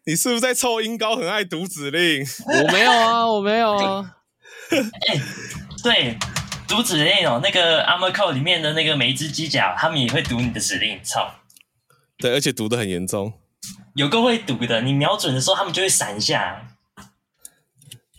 [0.07, 1.15] 你是不是在臭音高？
[1.15, 2.25] 很爱读指令？
[2.47, 4.15] 我没有啊，我没有啊。
[4.71, 4.79] 哎、
[5.13, 5.23] 欸，
[5.85, 6.19] 对，
[6.67, 11.31] 读指令哦，那个 Armor Core 里面的那个每一只机甲，他们也会读你的指令，操！
[12.23, 13.33] 对，而且读的很严重，
[13.97, 16.69] 有个会读的，你瞄准的时候，他们就会闪一下。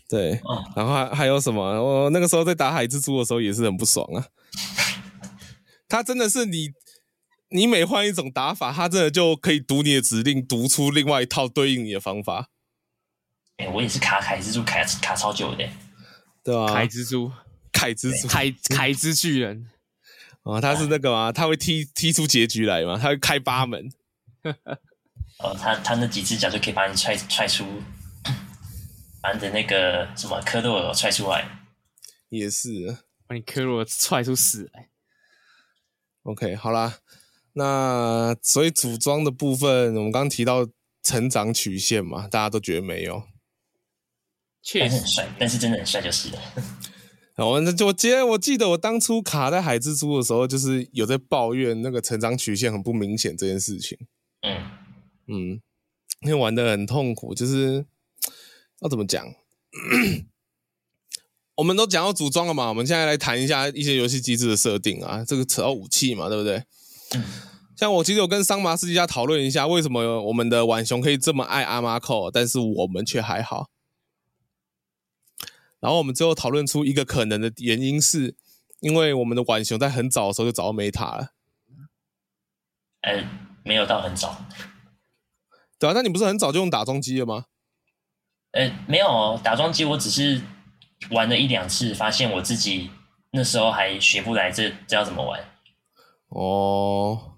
[0.09, 1.81] 对，哦、然后还还有什么？
[1.81, 4.27] 我那个时候在打海蜘蛛的时候也是很不爽啊。
[5.87, 6.71] 他真的是你，
[7.51, 12.49] 你每换一种打法，他真的就可以读你的指令，读出另外一套对应你的方法。
[13.55, 15.65] 哎，我也是卡海蜘蛛卡卡超久的，
[16.43, 17.31] 对啊，海蜘蛛，
[17.71, 19.69] 海蜘蛛，海海之巨人。
[20.43, 21.31] 哦，他是那个吗？
[21.31, 22.97] 他会踢踢出结局来吗？
[23.01, 23.91] 他会开八门。
[25.39, 27.65] 哦，他他那几只脚就可以把你踹踹出，
[29.21, 31.65] 把你的那个什么科洛尔踹出来。
[32.29, 34.89] 也是，把你科洛尔踹出屎来。
[36.23, 36.99] OK，好啦，
[37.53, 40.67] 那所以组装的部分，我们刚刚提到
[41.01, 43.23] 成长曲线嘛，大家都觉得没有。
[44.61, 46.41] 确实很帅，但是真的很帅就是了。
[47.37, 53.97] 我那就我记得，我记得我当初卡在海蜘蛛的时候，就是有在抱怨那个成长曲线很不明显这件事情。
[54.41, 54.61] 嗯
[55.27, 55.61] 嗯，
[56.21, 57.85] 因为玩的很痛苦，就是
[58.81, 59.25] 要怎么讲？
[61.55, 65.23] 我们都讲到组装了嘛，我们现在来谈一下一些游戏机制的设定啊。
[65.27, 66.63] 这个扯到武器嘛，对不对？
[67.15, 67.23] 嗯。
[67.75, 73.71] 像我其实有跟桑麻私底下讨论一下，为什么我们的浣熊可以这么爱阿妈扣，但是我们却还好。
[75.83, 78.37] 然后我们最后讨论出一个可能的原因是，
[78.79, 81.33] 因为我们的浣熊在很早的时候就找到 Meta 了。
[83.01, 83.27] 呃，
[83.65, 84.45] 没有到很早。
[85.77, 87.47] 对啊，那你不是很早就用打桩机了吗？
[88.51, 90.41] 呃，没有哦，打桩机我只是
[91.09, 92.89] 玩了一两次，发现我自己
[93.31, 95.43] 那时候还学不来这这要怎么玩。
[96.29, 97.33] 哦，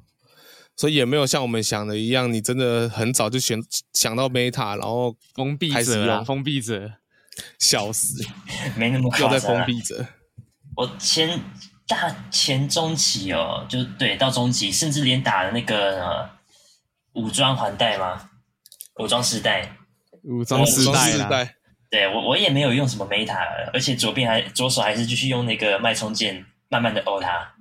[0.76, 3.60] 所以也没有像我们想的一样，你真的很早就选
[3.94, 6.92] 想到 Meta，然后封闭者啊，封闭者，
[7.60, 8.24] 笑死，
[8.76, 10.08] 没那么夸张，又在封闭着。
[10.76, 11.40] 我前
[11.88, 16.30] 大前中期哦，就对到中期，甚至连打了那个、呃、
[17.14, 18.30] 武装环带吗？
[19.00, 19.78] 武装时代，
[20.24, 20.86] 武装时
[21.30, 21.56] 代，
[21.90, 23.38] 对我我也没有用什么 Meta，
[23.74, 27.56] 而且左边还左手还是继续用那个脉冲键，慢慢的殴他。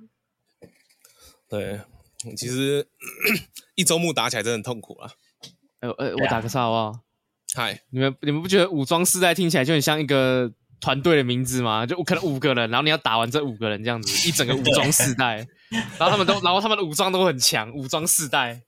[1.49, 1.79] 对，
[2.37, 2.87] 其实
[3.75, 5.11] 一周目打起来真的很痛苦啊。
[5.81, 7.04] 呃呃，我打个岔好不好？
[7.55, 11.85] 嗨，你们你们不觉得武装世代听起来就很像一个团队的名字吗？
[11.85, 15.37] 就可能五个人，然后你要打完这五个人这样子， 一整个武装世代，
[15.97, 18.61] 然后他们都， 然后他们的武装都很强，武装世代。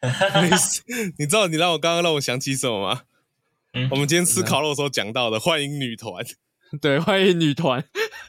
[1.18, 3.02] 你知道你让我刚刚让我想起什么吗？
[3.74, 6.24] 嗯，我们今天吃烤肉的时候讲到的欢迎女团。
[6.80, 7.84] 对，欢迎女团，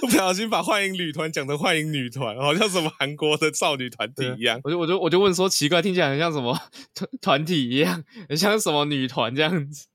[0.00, 4.60] 不小心把欢迎女团讲成欢迎女团，好像什么韩国的少女团体一样。
[4.64, 6.58] 我就我就我就问说，奇怪，听起来很像什么
[6.94, 9.86] 团团体一样，很像什么女团这样子。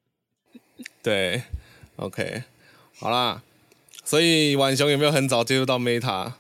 [1.02, 1.44] 对
[1.96, 2.44] ，OK，
[3.00, 3.42] 好啦。
[4.04, 6.34] 所以浣熊有没有很早接触到 Meta？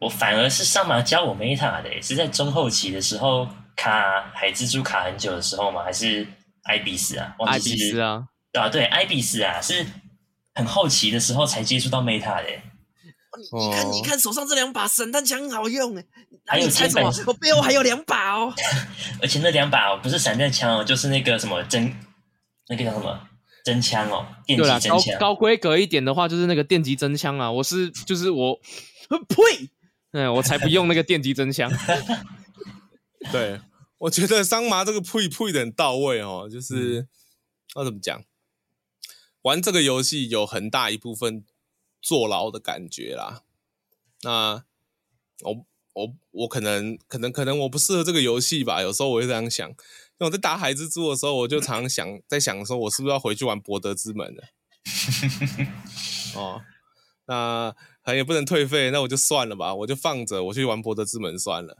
[0.00, 5.82] 我反而是上马教我 Meta 的，是在中后期的时候卡海蜘蛛卡很久的时候吗？
[5.82, 6.26] 还是
[6.64, 7.34] 艾比斯啊？
[7.46, 8.26] 艾比斯啊。
[8.52, 9.86] 啊，对，艾比斯啊，是
[10.54, 12.48] 很好奇的时候才接触到 Meta 的。
[13.52, 16.04] 你看，你看手上这两把散弹枪很好用哎，
[16.46, 17.10] 还有猜什么？
[17.26, 18.52] 我背后还有两把哦。
[19.22, 21.94] 而且那两把哦，不是散弹枪哦，就是那个什么真，
[22.68, 23.18] 那个叫什么
[23.64, 25.18] 真枪哦，电击真枪。
[25.18, 27.50] 高高规格一点的话，就是那个电击真枪啊。
[27.50, 28.60] 我是就是我，
[29.28, 29.70] 呸，
[30.12, 31.72] 嗯，我才不用那个电击真枪。
[33.32, 33.58] 对，
[33.96, 37.08] 我觉得桑麻这个呸呸的很到位哦，就是、嗯、
[37.76, 38.22] 要怎么讲？
[39.42, 41.44] 玩这个游戏有很大一部分
[42.00, 43.42] 坐牢的感觉啦。
[44.22, 44.64] 那
[45.42, 48.82] 我我我可能可能可能我不适合这个游戏吧。
[48.82, 49.68] 有时候我会这样想。
[50.18, 54.44] 因为我在打海蜘蛛的时候，我就常常想在想说，我是不是要回去玩博德之门了？
[56.36, 56.62] 哦，
[57.26, 61.78] 那还也不能退费，那我就算了吧，我就放着，我去玩博德之门算了。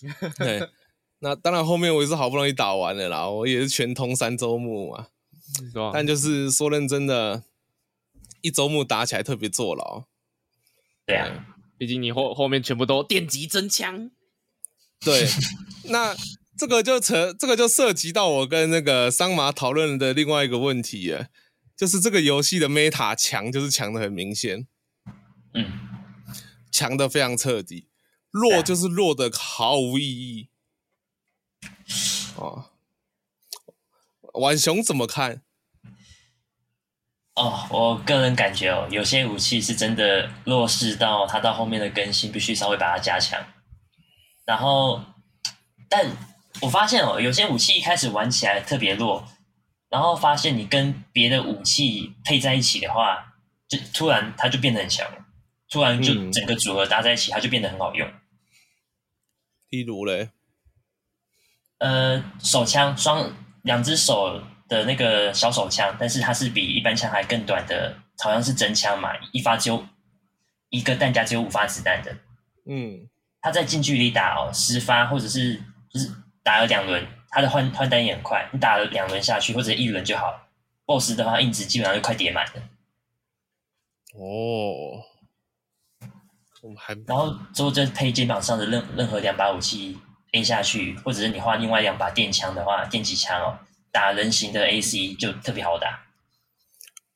[0.38, 0.70] 对，
[1.18, 5.08] 那当然后面我也是好不容易打完了啦，我也是全通三周目嘛。
[5.92, 7.44] 但就是说认真的，
[8.40, 10.04] 一周目打起来特别坐牢。
[11.06, 14.10] 对啊，毕竟你后后面全部都电击真枪。
[15.00, 15.26] 对，
[15.88, 16.14] 那
[16.56, 21.30] 这个就扯，这个就涉及到我跟那个桑麻讨论的另外一个问题耶，
[21.76, 24.66] 就是这个游戏的 Meta 强，就是强的很明显，
[25.54, 25.78] 嗯，
[26.70, 27.88] 强的非常彻底，
[28.30, 30.48] 弱就是弱的毫无意义。
[32.36, 32.70] 哦。
[34.38, 35.42] 浣熊怎么看？
[37.34, 43.40] 哦，我个人感觉哦，有些武器是真的弱势到它到后面的更新必须稍微把它加强。
[44.44, 45.04] 然后，
[45.88, 46.16] 但
[46.62, 49.24] 我发现哦，有些武器一开始玩起来特别弱，
[49.88, 53.34] 然后发现你跟别的武器配在一起的话，
[53.68, 55.26] 就突然它就变得很强了，
[55.70, 58.10] 突然就整个组合搭在一起，它就变得很好用。
[59.68, 60.30] 例如嘞，
[61.78, 63.32] 呃，手枪双。
[63.68, 69.86] 两只手的那个小手枪，但是它是比一般枪还更短的，好像是真枪嘛，一发只有
[70.70, 72.10] 一个弹夹只有五发子弹的。
[72.66, 73.06] 嗯，
[73.42, 75.56] 他在近距离打哦，十发或者是
[75.92, 76.10] 就是
[76.42, 80.48] 打了两轮，他的换换弹也很快，你打了两轮下去或者一轮就好。
[80.86, 82.62] BOSS 的话，硬直基本上就快叠满了。
[84.14, 85.04] 哦，
[86.62, 89.98] 我们还然后之后再配肩膀上的任任何两把武器。
[90.32, 93.58] A 下去，或者是你换另外两把电枪的话，电击枪哦，
[93.90, 96.06] 打人形的 AC 就特别好打。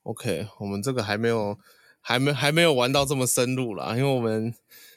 [0.04, 1.58] OK，我们这个还没有，
[2.00, 4.54] 还没还没有玩到这么深入啦，因为我们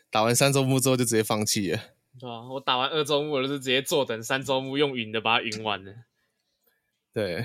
[0.09, 1.79] 打完三周目之后就直接放弃了。
[2.17, 5.93] 对啊，我打完二周目，我就是直接坐等三周目，用云的把它云完了。
[7.13, 7.43] 对。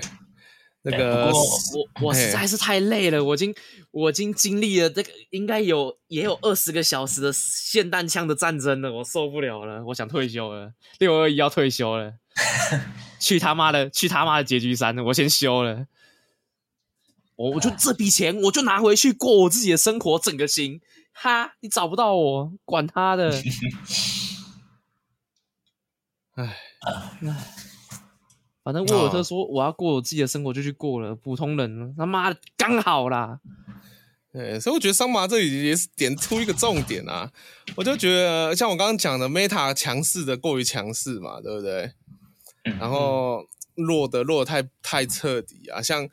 [0.83, 3.53] 那个我我实在是太累了，我已经
[3.91, 12.15] 我已经经历了这个应该有也有二十个小时的霰弹枪的战争了，我受不了了，我想退休了，六二一要退休了，
[13.19, 15.85] 去他妈的去他妈的结局三，我先休了，
[17.35, 20.81] 我我就这笔钱我就拿回去过我自己的生活，整个心
[21.13, 23.39] 哈，你找不到我，管他的。
[26.35, 26.57] 唉
[26.87, 27.19] 唉，
[28.63, 33.39] 反正沃尔特说我要过我自己的生活就去过了，普通人他妈的刚好啦。
[34.31, 37.29] 对，所以我觉得桑麻这里也是点出一个重点啊，
[37.75, 41.91] 我就觉得像我刚刚讲的，Meta 强势的过于强势嘛，对不对？
[42.79, 43.45] 然后
[43.75, 46.07] 弱的弱的太太彻底啊，像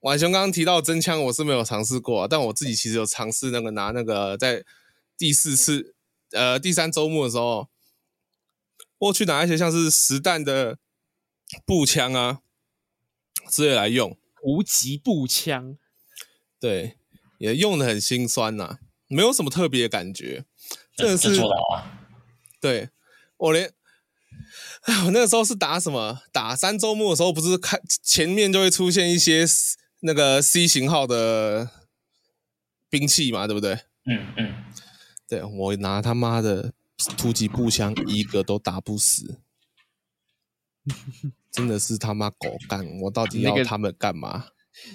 [0.00, 4.64] 婉雄刚刚提到真枪，我是没有尝试过啊，但我自己其实有尝试那个拿那个在
[5.16, 5.94] 第四次
[6.32, 7.68] 呃第三周末的时候，
[8.98, 10.78] 我去拿一些像是实弹的
[11.64, 12.40] 步枪啊
[13.50, 15.76] 之类来用，无极步枪，
[16.58, 16.98] 对。
[17.38, 18.78] 也用的很心酸呐、啊，
[19.08, 20.44] 没有什么特别的感觉，
[20.94, 21.42] 真的是。
[22.60, 22.90] 对，
[23.36, 23.72] 我连，
[25.06, 26.22] 我那个时候是打什么？
[26.30, 29.44] 打三周目的时候，不是看前面就会出现一些
[30.02, 31.68] 那个 C 型号的
[32.88, 33.80] 兵器嘛，对不对？
[34.04, 34.64] 嗯嗯。
[35.28, 36.72] 对，我拿他妈的
[37.18, 39.40] 突击步枪，一个都打不死，
[41.52, 42.86] 真的是他妈狗干！
[43.00, 44.46] 我到底要他们干嘛？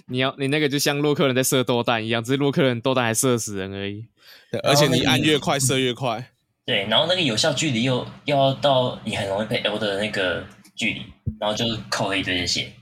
[0.08, 4.08] 你要你那个就像洛克人在射豆弹一样，只是洛克人豆弹还射死人而已。
[4.52, 6.32] 对，而且你按越快射越快。
[6.66, 11.02] 对，然后那个有效距离又要到你很容易被 L 的那个距离，
[11.40, 12.74] 然后就扣了一堆的血，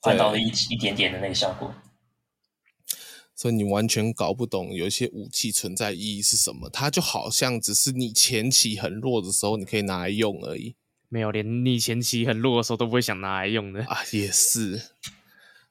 [0.00, 1.74] 换到了一一点点的那个效果。
[3.34, 10.76] 所以你完全搞不懂有一些武器存在意义是什么，它就好像只是你前期很弱的时候你可以拿来用而已。
[11.08, 14.82] 没有，连你前期很弱的时候都不会想拿来用的啊，也是。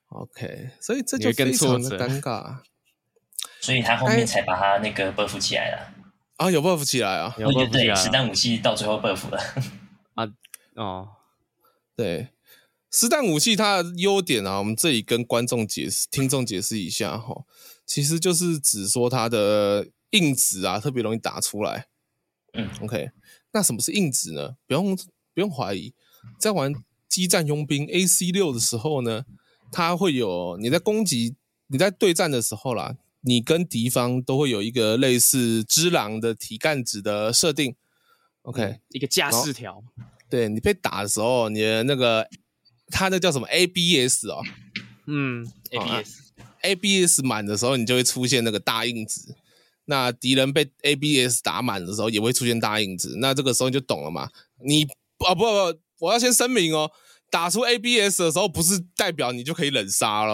[0.09, 2.59] OK，所以这就非常的尴尬，
[3.59, 5.93] 所以他后面才把他那个 buff 起来了。
[6.37, 7.93] 啊，有 buff 起来啊，有 buff 起来。
[7.93, 9.39] 对，实弹武器到最后 buff 了。
[10.13, 10.27] 啊，
[10.75, 11.09] 哦，
[11.97, 12.29] 对，
[12.91, 17.43] 实弹武器它的优点啊，我们这里跟观众解释、听众解释一下哈，
[17.85, 21.87] 其实就是只说它的硬直啊，特别容易打出来。
[22.53, 23.11] 嗯，OK，
[23.51, 24.55] 那什么是硬直呢？
[24.65, 24.97] 不用
[25.35, 25.93] 不用怀疑，
[26.39, 26.73] 在玩
[27.07, 29.25] 激战佣兵 AC 六的时候呢。
[29.71, 31.35] 它会有你在攻击、
[31.67, 37.75] 你在对战的时候啦，你跟敌方都会有一个类似之狼的体干值的设定
[38.43, 39.83] ，OK，、嗯、一个架势条。
[40.29, 42.25] 对，你被打的时候，你的那个
[42.87, 44.41] 它那叫什么 ABS 哦，
[45.07, 49.35] 嗯，ABS，ABS 满的时候，你就会出现那个大印子。
[49.85, 53.17] 那敌人被 ABS 打满的时候，也会出现大印子。
[53.17, 54.29] 那这个时候你就懂了嘛？
[54.63, 54.87] 你
[55.25, 56.91] 啊不不不，我要先声明哦。
[57.31, 60.33] 打出 ABS 的时候，不是代表你就可以冷杀了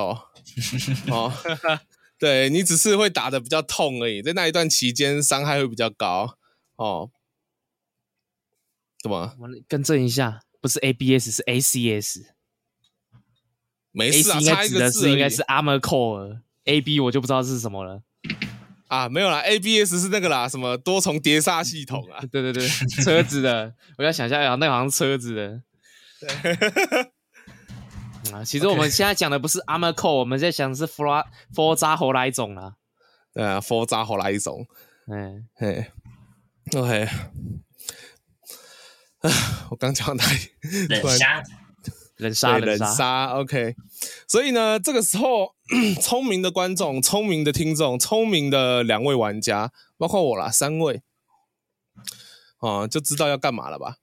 [1.10, 1.34] 哦。
[2.20, 6.38] 对，你只是会打的比较痛而已，在那一段期间伤害会比较高
[6.76, 7.10] 哦。
[9.02, 9.36] 怎么？
[9.40, 12.26] 我更正一下，不是 ABS，是 ACS。
[13.92, 18.04] 没事啊，差一个字应该是 Armor Core，AB 我就不知道是什么了。
[18.92, 22.20] 啊，没有啦，ABS 是那个啦，什么多重碟刹系统啊？
[22.30, 22.68] 对对对，
[23.02, 25.62] 车子的， 我要想一下，啊，那个好像车子的。
[26.20, 26.52] 对，
[28.36, 31.26] 啊，其实我们现在讲的不是 Armor Core，我们在讲的是 Forza
[31.56, 32.74] Horizon 啊。
[33.34, 34.66] 对啊，Forza Horizon。
[35.08, 35.86] 嗯，嘿
[36.76, 37.08] ，OK。
[39.22, 39.32] 啊，
[39.72, 40.88] 我刚讲到哪里？
[40.90, 41.42] 冷杀，
[42.18, 43.28] 冷杀，冷杀。
[43.36, 43.74] OK。
[44.28, 45.56] 所以呢，这个时候，
[46.02, 51.02] 聪明的观众、聪明的听众、聪明的两位玩家，包括我啦，三位，
[52.58, 53.98] 啊，就知道要干嘛了吧？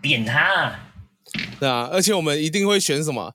[0.00, 0.90] 扁他。
[1.58, 3.34] 对啊，而且我们一定会选什么？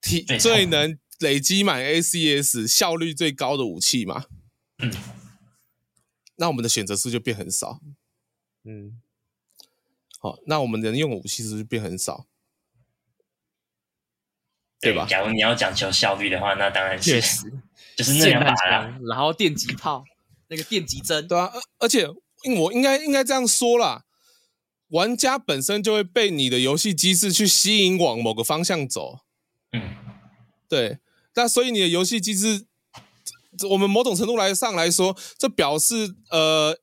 [0.00, 4.24] 体最能累积满 ACS 效率最高的武器嘛？
[4.78, 4.92] 嗯，
[6.36, 7.80] 那我们的选择数就变很少。
[8.64, 9.00] 嗯，
[10.18, 12.26] 好，那我们能用的武器是不是变很少？
[14.82, 15.06] 对吧？
[15.08, 17.50] 假如你要讲求效率的话，那当然是确实
[17.96, 20.04] 就是那两把枪，然后电击炮，
[20.48, 22.08] 那个电击针，对啊，而且
[22.58, 24.02] 我应该应该这样说啦。
[24.88, 29.20] 玩家本身就会被你的游戏机制去吸引往某个方向走，
[29.72, 29.80] 嗯，
[30.68, 30.98] 对。
[31.34, 32.66] 那所以你的游戏机制，
[33.70, 36.76] 我们某种程度来上来说，这表示呃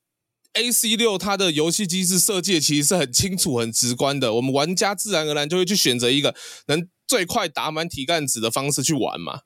[0.54, 4.34] ，AC 六它的游戏机制设计其实是很清楚、很直观的。
[4.34, 6.34] 我们玩家自然而然就会去选择一个
[6.66, 9.42] 能最快打满体干值的方式去玩嘛，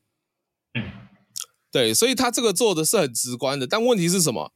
[0.74, 0.92] 嗯，
[1.72, 1.94] 对。
[1.94, 4.52] 所以他这个做的是很直观的，但问题是什么？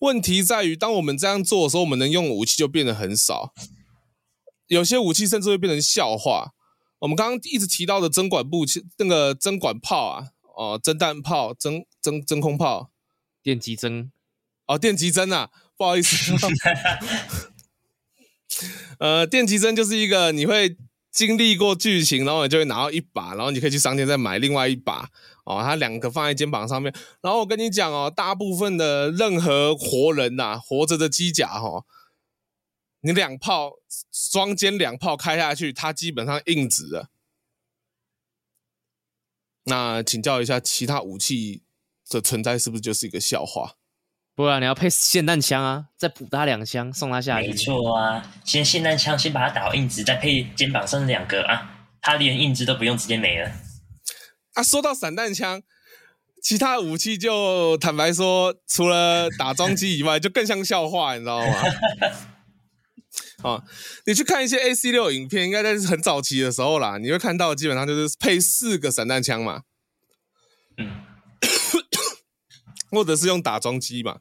[0.00, 3.54] 问题在于，当我们这样做的时候，我们能用的武器就变得很少，
[4.66, 6.52] 有些武器甚至会变成笑话。
[6.98, 12.90] 我们刚刚一直提到的针管步枪，那个针管炮啊，哦，针弹炮、针针真空炮、
[13.42, 14.12] 电击针，
[14.66, 16.34] 哦，电击针啊，不好意思，
[19.00, 20.76] 呃，电击针就是一个你会
[21.12, 25.10] 经历过剧情，然后你就会拿到一把，然后你可以去商店再买另外一把
[25.44, 25.60] 哦。
[25.62, 31.84] 它两个放在肩膀上面，然后我跟你讲哦，大部分的任何活人呐、活着的机甲哈、哦，
[33.02, 33.74] 你两炮
[34.10, 37.10] 双肩两炮开下去，它基本上硬直了。
[39.64, 41.62] 那请教一下，其他武器
[42.08, 43.76] 的存在是不是就是一个笑话？
[44.34, 47.48] 不然你要配霰弹枪啊，再补他两枪，送他下去。
[47.48, 53.52] 没错啊，先霰弹枪，先把他打到硬直，再配肩膀上两个啊，他连硬直都不用，直接没了。
[54.54, 55.62] 啊，说到散弹枪，
[56.42, 61.54] 其他武器就坦白说，除了打桩机以外，就更像笑话，你知道吗？
[63.42, 63.62] 啊，
[64.06, 69.62] 你去看一些 AC 六影片，应该在很早期的时候啦，你会看到基本上就是配四个散弹枪嘛。
[70.78, 70.90] 嗯。
[72.92, 74.20] 或者是用打桩机嘛？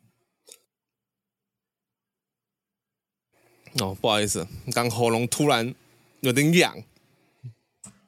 [3.79, 5.75] 哦，不好意思，刚喉咙突然
[6.21, 6.83] 有点痒。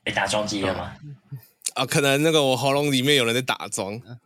[0.04, 0.98] 被打桩机了吗？
[1.76, 3.96] 啊、哦，可能那个我喉咙里面有人在打桩。
[4.04, 4.20] 啊、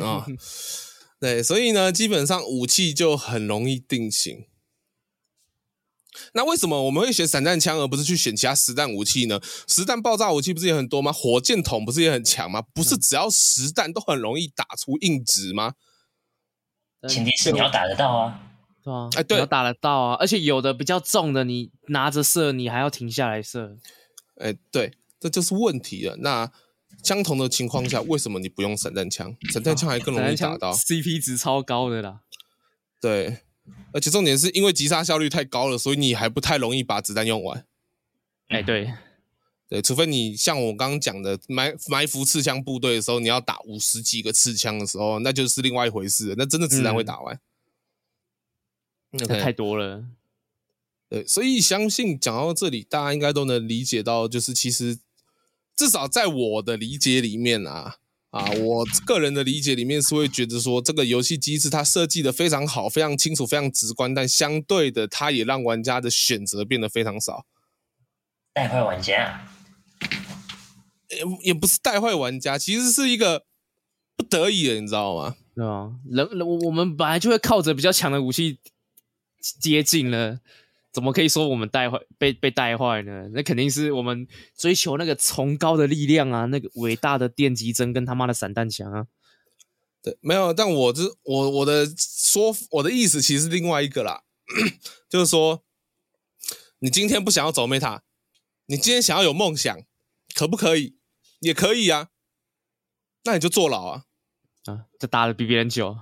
[0.00, 0.26] 哦，
[1.20, 4.46] 对，所以呢，基本上武器就很容易定型。
[6.32, 9.40] 那为什么我们会选散弹枪，而不是去选其他实弹武器呢？
[9.66, 11.12] 实弹爆炸武器不是也很多吗？
[11.12, 12.62] 火箭筒不是也很强吗？
[12.74, 15.74] 不是只要实弹都很容易打出硬直吗？
[17.08, 18.40] 前提是你要打得到啊，
[18.82, 23.76] 对啊，哎，对，要打得到啊，而且有的比较重的，你拿着射，你还要停下来射。
[24.38, 26.16] 哎，对，这就是问题了。
[26.16, 26.50] 那
[27.02, 29.36] 相同的情况下，为什么你不用散弹枪？
[29.52, 32.20] 散弹枪还更容易打到，CP 值超高的啦。
[33.00, 33.38] 对。
[33.92, 37.64] 而且重点是因为击杀效率太高了，所以你还不太容易把子弹用完。
[38.48, 38.92] 哎，对，
[39.68, 46.34] 对，除非你像我刚刚讲的埋埋伏刺枪部队的时候，你要打五十几个刺枪的时候，那就是另外一回事了。
[46.38, 47.40] 那真的子弹会打完，
[49.12, 50.04] 那、太多了。
[51.08, 54.98] 对，所以相信讲到这里，大家应该都能理解到，就是其实
[55.74, 57.96] 至少在我的理解里面啊。
[58.36, 67.46] 啊，我个人的理解里面是会觉得说，这个游戏机制它设计的非常好，非常清楚，非常直观，但相对的，它也让玩家的选择变得非常少。
[68.52, 69.48] 带坏玩家？
[71.08, 73.44] 也也不是带坏玩家，其实是一个
[74.16, 75.36] 不得已的，你知道吗？
[75.54, 78.58] 对啊，人人我们本来就会靠着比较强的武器
[79.60, 80.40] 接近了。
[80.96, 83.28] 怎么可以说我们带坏被被带坏呢？
[83.34, 84.26] 那肯定是我们
[84.56, 89.06] 追求那个崇高的力量啊，那个伟大的电击针跟他妈的散弹枪啊。
[90.02, 94.22] 对，没有，但我这我我的说我的意思其实是另外一个啦，
[95.10, 95.62] 就是说，
[96.78, 98.00] 你今天不想要走 Meta，
[98.64, 99.78] 你今天想要有梦想，
[100.34, 100.96] 可不可以？
[101.40, 102.08] 也可以啊，
[103.24, 104.04] 那你就坐牢啊，
[104.64, 105.98] 啊，这打的比别人久。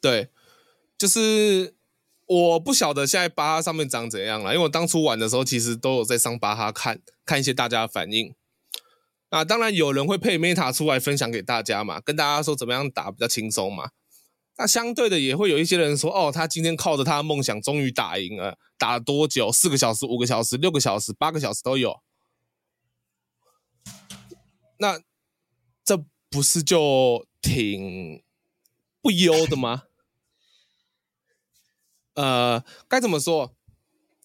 [0.00, 0.28] 对，
[0.96, 1.77] 就是。
[2.28, 8.34] 我不晓得现在巴哈上面长怎样了，因为我当初玩的时候，其实都有在上巴哈看看一些大家的反应。
[9.30, 13.90] 啊，当然有人会配 Meta 出来分享给大家嘛，跟大家说怎么样打比较轻松嘛。
[14.58, 19.50] 那相对的也会有一些人说，哦，他今天靠着他的梦想终于打赢了，打了多久？
[19.50, 22.00] 四个小时、五个小时、六个小时、八个小时都有。
[24.78, 25.00] 那
[25.84, 28.22] 这不是就挺
[29.00, 29.84] 不优的吗？
[32.18, 33.54] 呃，该怎么说？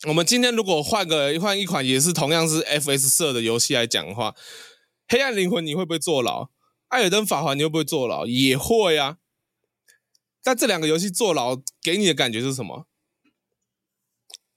[0.07, 4.31] 我们今天如果换个换一款也是同样是 FS 社的游戏来讲的话，
[5.07, 6.45] 《黑暗灵魂》你会不会坐牢？
[6.87, 8.25] 《艾尔登法环》你会不会坐牢？
[8.25, 9.17] 也会啊。
[10.41, 12.87] 但这两个游戏坐牢给你的感觉是什么？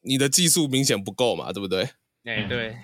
[0.01, 1.83] 你的技术明显不够嘛，对不对？
[2.25, 2.77] 哎、欸，对，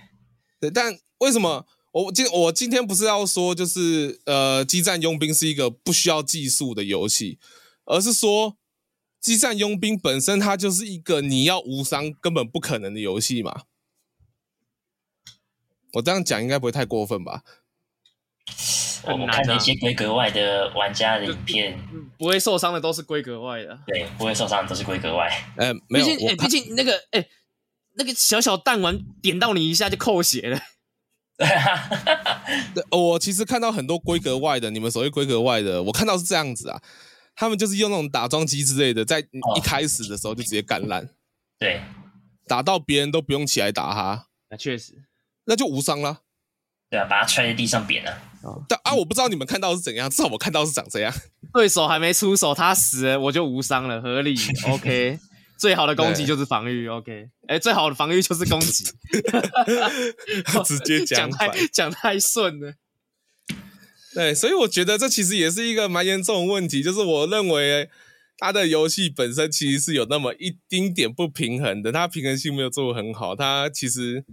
[0.60, 0.70] 对。
[0.70, 7.38] 但为什么我今我今天不是要说，就是呃，《激战佣兵》是一个不需要技术的游戏，
[7.86, 8.58] 而是说。
[9.22, 13.62] 机战佣兵本身，它就是一个你要无伤根本不可能的游戏嘛。
[15.94, 17.42] 我这样讲应该不会太过分吧？
[19.04, 21.78] 我们看那些规格外的玩家的影片，
[22.18, 23.78] 不会受伤的都是规格外的。
[23.86, 25.28] 对，不会受伤的都是规格外。
[25.56, 27.26] 呃，没有，毕竟，哎，毕竟那个，哎，
[27.94, 30.60] 那个小小弹丸点到你一下就扣血了。
[31.38, 36.80] 对啊，我其实看到很多规格外的，你们所谓规格外的，我看到是这样子啊。
[37.42, 41.08] 他们就是用那种打桩机之类的，在一开始的时候就直接干烂，
[41.58, 41.82] 对，
[42.46, 45.02] 打到别人都不用起来打他，那确实，
[45.46, 46.20] 那就无伤了。
[46.88, 48.16] 对啊，把他踹在地上扁了。
[48.68, 51.12] 但啊，我不知道你们看到是怎样，至少我看到是长这样。
[51.52, 54.36] 对手还没出手，他死了，我就无伤了，合理。
[54.70, 55.18] OK，
[55.58, 56.88] 最好的攻击就是防御。
[56.88, 58.84] OK，哎，最好的防御就是攻击。
[60.64, 62.74] 直接讲 讲太讲太顺了。
[64.14, 67.88] 对，所以我觉得这其实也是一个蛮严重的问题，就是我认为
[68.36, 74.24] 它的游戏本身其实是有那么一丁点不平衡的，它平衡性没有做得很好，它其实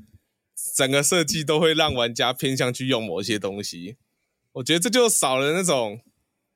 [0.76, 3.96] 整个设计都会让玩家偏向去用某些东西。
[4.54, 6.02] 我觉得这就少了那种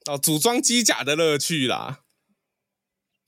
[0.05, 1.99] 哦组装机甲的乐趣啦。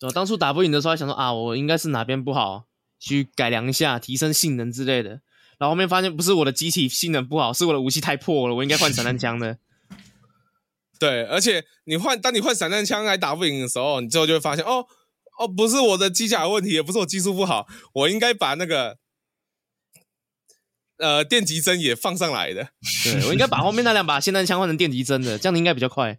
[0.02, 2.66] 我当初打不赢的时候，还想说啊，我应该是哪边不好，
[3.00, 5.22] 去改良一下，提升性能之类的。
[5.58, 9.58] 然后后面发现不是我的机体性能不好，是我的武器太破了，我应该换散弹枪的。
[11.00, 14.86] 对，而且你换，当你换散弹枪还打不赢的时候，你最后就会发现，哦
[15.38, 18.98] 哦，不是我的机甲的问题，也不是我技术不好，我应该把那个
[20.98, 22.70] 呃电极针也放上来的。
[23.04, 26.18] 对，我应该把后面那两把霰弹枪换成电极针的，这样应该比较快。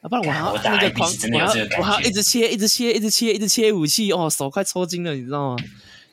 [0.00, 5.64] 啊，不然我还要那个狂，我还要我还要一直切，一直切，一直切，一直切武器，哦，手快抽筋了，你知道吗？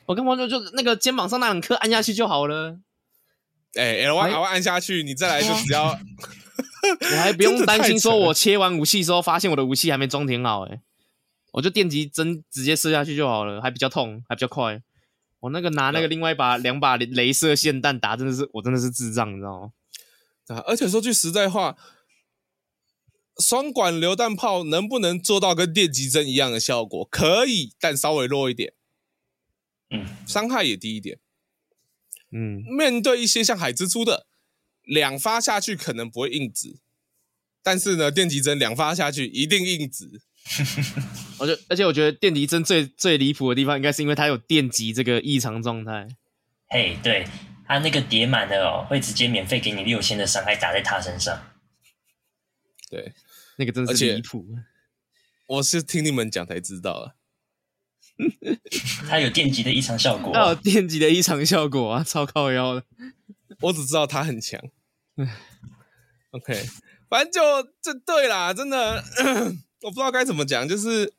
[0.06, 2.78] 我根本就就那个肩膀上那两颗按下去就好了。
[3.74, 5.98] 哎，L Y 还会按下去，你再来就只要。
[7.12, 10.80] 我还不用担心，说我切完武器之后，发现我的武器还没装填好，诶
[11.52, 14.80] 我就电击针直接射下去就好了，还比较痛，还比较快。
[15.40, 19.72] 我那个拿那个另外一把两把镭射霰弹打，真的是我真的是智障，你知道吗？
[20.48, 21.76] 啊，而且说句实在话，
[23.38, 27.04] 双管榴弹炮能不能做到跟电击针一样的效果？
[27.10, 28.74] 可以，但稍微弱一点，
[29.90, 31.18] 嗯，伤害也低一点，
[32.30, 34.26] 嗯，面对一些像海蜘蛛的。
[34.90, 36.76] 两发下去可能不会硬直，
[37.62, 40.20] 但是呢，电极针两发下去一定硬直。
[41.38, 46.08] 而且而且，我觉得电极针最最离谱的地方，应该是因为它有电极这个异常状态。
[46.70, 47.24] 嘿，对，
[47.68, 51.40] 它那个叠满了哦，会直接免费给你六千的伤害打在他身上。
[52.90, 53.12] 对，
[53.58, 54.44] 那个真的是离谱。
[55.46, 57.14] 我是听你们讲才知道啊。
[59.08, 62.84] 它有电极的异常效果，它有电极的异常效果啊，超靠腰的。
[63.60, 64.58] 我只知道它很强
[66.32, 66.66] OK，
[67.08, 69.02] 反正就这对啦，真的，
[69.82, 71.12] 我不知道该怎么讲，就是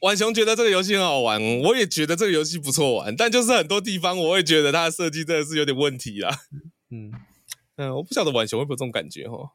[0.00, 6.30] 浣熊觉得这个游戏很好玩，我也觉得这个游戏不错玩，但就是很多地方我会觉得它的设计真的是有点问题啦。
[6.90, 7.12] 嗯
[7.76, 9.50] 嗯，我不晓得浣熊会不会有这种感觉哦。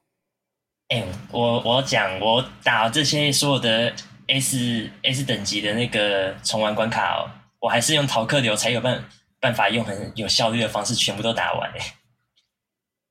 [0.89, 3.93] 哎、欸，我我讲，我打这些所有的
[4.27, 7.29] S S 等级的那个重玩关卡哦，
[7.59, 9.09] 我还是用逃课流才有办法。
[9.43, 11.95] 办法用很有效率的方式全部都打完哎，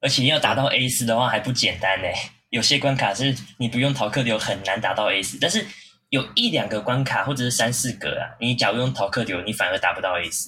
[0.00, 2.10] 而且要打到 Ace 的话还不简单哎，
[2.48, 5.66] 有些关卡是你不用逃课流很难打到 Ace，但是
[6.08, 10.46] 有一两个关卡或者是三四个啊，你假如用逃课流，你反而打不到 Ace。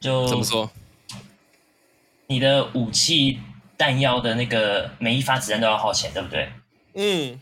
[0.00, 0.70] 就怎么说？
[2.28, 3.40] 你的武器
[3.76, 6.50] 弹药的那个每一发子弹都要耗钱，对不对？
[6.94, 7.38] 嗯，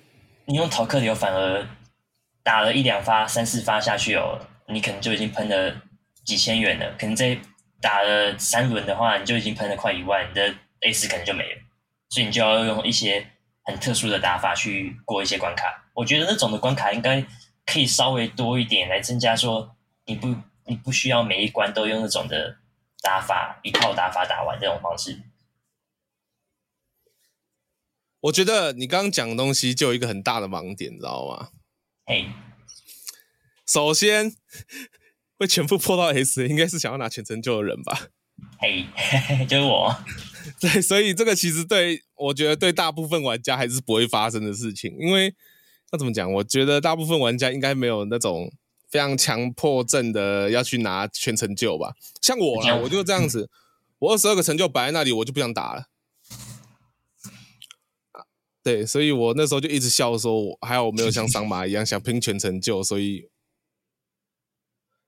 [0.47, 1.65] 你用逃课流反而
[2.43, 4.41] 打了一两发、三四发下去哦。
[4.69, 5.83] 你可能就已经喷了
[6.25, 7.39] 几千元了，可能在
[7.81, 11.61] 打了三轮的话，你就已经喷了快一万，你的 Ace 可能就没了，
[12.09, 13.31] 所以你就要用一些
[13.65, 15.91] 很特殊的打法去过一些关卡。
[15.95, 17.25] 我觉得那种的关卡应该
[17.67, 20.35] 可以稍微多一点，来增加说你不
[20.65, 22.57] 你不需要每一关都用那种的
[23.03, 25.21] 打法，一套打法打完这种方式。
[28.21, 31.51] 我觉得你刚刚讲的东西就有一个很大的盲点，你知道吗？
[32.07, 32.27] 嘿。
[33.67, 34.35] 首先，
[35.39, 38.09] 会全部破到 S，应该是想要拿全成就的人吧？
[38.59, 38.87] 嘿，
[39.47, 39.97] 就是我。
[40.61, 45.35] 对，所以这个其实对我觉得对大部分玩家还是不会发生的事情，因为
[45.91, 46.31] 那怎么讲？
[46.35, 48.53] 我觉得大部分玩家应该没有那种
[48.91, 51.95] 非常强迫症的要去拿全成就吧？
[52.21, 53.49] 像我啦，我就这样子，
[54.01, 55.87] 我二十二个成就摆在那里，我就不想打了。
[58.63, 63.29] 对，所以我那时候就一直笑说，我还好我没有像桑马一样想拼全成就，所以。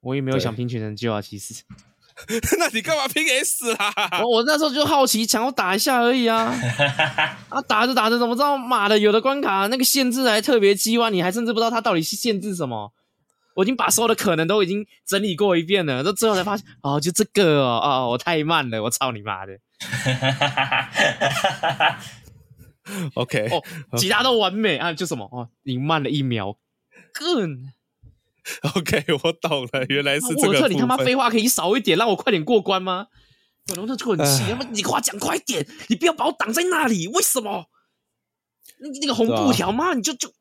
[0.07, 1.53] 我也没有想拼全成就啊，其实。
[2.59, 3.93] 那你干嘛拼 S 啦？
[4.23, 6.55] 我我那时候就好奇，想要打一下而已啊。
[7.51, 8.57] 啊，打着打着怎么知道？
[8.57, 12.93] 妈的，有的关卡那个限制还特别机弯，你还甚至不知道它到底是限制什么。
[13.55, 19.59] 我已经把所有的可能都已经整理过一遍了，到最后才发现，哦，就这个哦，哦，我太慢了，我操你妈的。
[23.15, 23.49] OK，
[23.91, 26.57] 哦，其他都完美啊，就什么哦，你慢了一秒，
[27.13, 27.73] 更。
[28.77, 30.49] OK，我懂了，原来是这个。
[30.49, 33.09] 沃尔特，你他妈废话可以少一点，让我快点过关吗？
[33.77, 34.43] 沃尔特就很气，
[34.73, 37.67] 你话讲快点，你不要把我挡在那里，为什么？
[38.79, 40.33] 那那个红布条嘛，你就就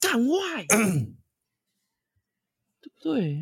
[0.00, 0.64] 干外，
[2.80, 3.38] 对不对？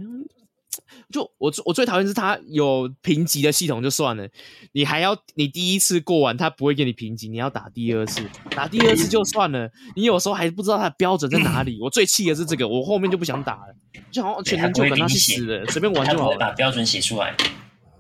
[1.11, 4.27] 就我我最讨厌是他有评级的系统就算了，
[4.73, 11.79] 你还要你第一次过完他不会给你评级，你要打第二次，打第二次就算了，你有时候还不知道他的标准在哪里。
[11.81, 13.75] 我最气的是这个，我后面就不想打了，
[14.11, 16.39] 就好像全程就等他去死了，随便玩就好了。
[16.39, 17.37] 把标准写出来，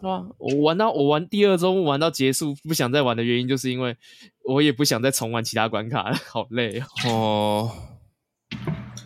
[0.00, 3.94] 对啊，我玩到我玩第二周玩到结束，不想再玩的原因就是因为
[4.44, 7.10] 我也不想再重玩其他关卡了，好累哦。
[7.10, 7.72] 哦，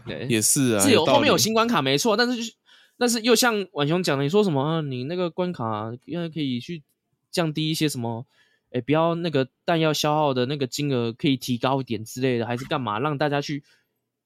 [0.07, 2.53] 对，也是啊，是有后面有新关卡没错，但是就是。
[2.99, 4.63] 但是又像婉雄讲的，你说什么？
[4.63, 6.83] 啊、你那个关卡应该可以去
[7.31, 8.25] 降低一些什么？
[8.73, 12.99] 哎，不要那个弹药消耗的那个金额可以提高一点之类的，还是干嘛？
[12.99, 13.63] 让大家去，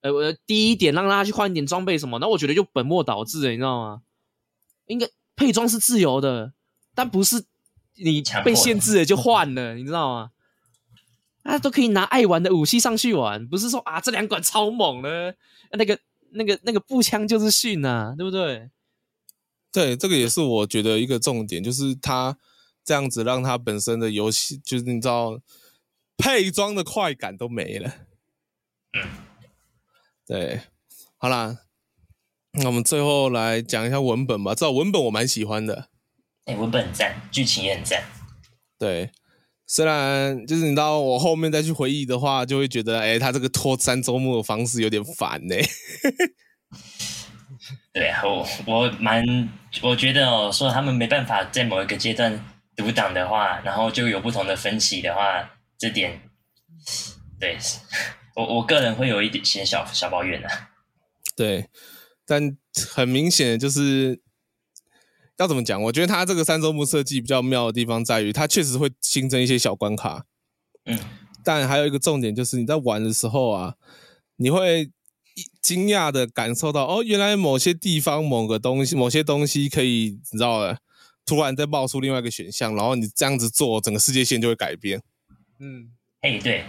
[0.02, 2.20] 呃，我低一点，让大家去换一点装备什么？
[2.20, 4.02] 那我觉得就本末倒置了，你知道吗？
[4.86, 6.52] 应该配装是自由的，
[6.94, 7.44] 但不是
[7.96, 10.30] 你被限制了就换了，你知道吗？
[11.42, 15.34] 大家都可以拿爱玩的武器上去玩，不是说啊这两管超猛的，
[15.72, 15.98] 那个。
[16.32, 18.70] 那个那个步枪就是逊啊，对不对？
[19.72, 22.36] 对，这个也是我觉得一个重点，就是他
[22.84, 25.40] 这样子让他本身的游戏，就是你知道
[26.16, 27.94] 配装的快感都没了。
[28.92, 29.08] 嗯，
[30.26, 30.62] 对，
[31.16, 31.60] 好啦，
[32.52, 34.54] 那我们最后来讲一下文本吧。
[34.54, 35.90] 这文本我蛮喜欢的，
[36.46, 38.02] 哎、欸，文本很赞，剧情也很赞。
[38.78, 39.12] 对。
[39.72, 45.54] 虽然就是你知道，我后面再去回忆的话，就会觉得，哎，他这个拖三周末的方式有点烦呢。
[47.94, 49.22] 对啊，我我蛮
[49.80, 52.44] 我觉得哦，说他们没办法在某一个阶段
[52.74, 55.48] 读档的话，然后就有不同的分歧的话，
[55.78, 56.20] 这点，
[57.38, 57.56] 对
[58.34, 60.70] 我我个人会有一点些小小抱怨啊。
[61.36, 61.68] 对，
[62.26, 62.56] 但
[62.92, 64.20] 很明显就是。
[65.40, 65.82] 要怎么讲？
[65.84, 70.26] 我觉得它这个三周目设计比较妙的地方在于，它确实会新增一些小关卡。
[70.84, 70.98] 嗯，
[71.42, 73.74] 但还有一个重点就是，你在玩的时候啊，
[74.36, 74.90] 你会
[75.62, 80.78] 惊讶的感受到，哦，原来某些地方某个东西、某些东西可以，你知道的，
[81.24, 85.00] 突然再冒出另外一个选项，然后你这样子做，整个世界线就会改变。
[85.58, 85.88] 嗯，
[86.20, 86.64] 哎，对。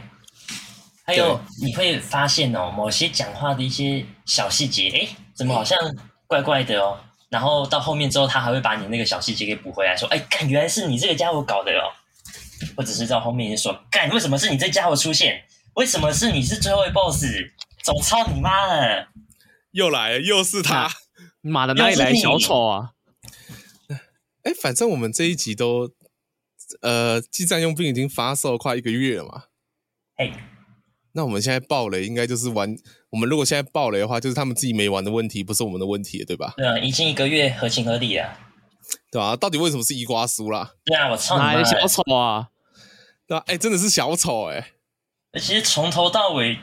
[1.03, 5.77] 还有你会发现哦，某些讲话的一些小细节，哎，怎么好像
[6.25, 6.97] 怪怪的哦？
[7.31, 11.87] 然后到后面之后，他还会把你那个小细节给补回来，说：“哎，干，原来是你这个家伙搞的哦。”
[12.75, 15.45] 或者是到后面就说：“干，为什么是你这家伙出现？
[15.75, 17.23] 为什么是你是最后一 boss？
[17.81, 19.07] 走操你妈了！
[19.71, 20.91] 又来了，又是他，
[21.39, 22.91] 妈的，哪里来小丑啊？
[24.43, 25.89] 哎，反正我们这一集都，
[26.81, 29.43] 呃，激战佣兵已经发售快一个月了嘛。
[30.17, 30.33] 嘿。
[31.13, 32.75] 那我们现在爆雷，应该就是玩。
[33.11, 36.53] 我们如果现在爆雷的话，就是他们自己没玩的问题，不是我们的问题，对吧？
[36.57, 38.39] 对啊，已经一个月，合情合理啊。
[39.11, 40.73] 对啊，到底为什么是伊瓜苏啦？
[40.85, 41.53] 对啊，我操你妈！
[41.53, 42.49] 哪来小丑啊？
[43.27, 44.73] 对啊，哎、欸，真的是小丑哎、
[45.33, 45.39] 欸！
[45.39, 46.57] 其实从头到尾，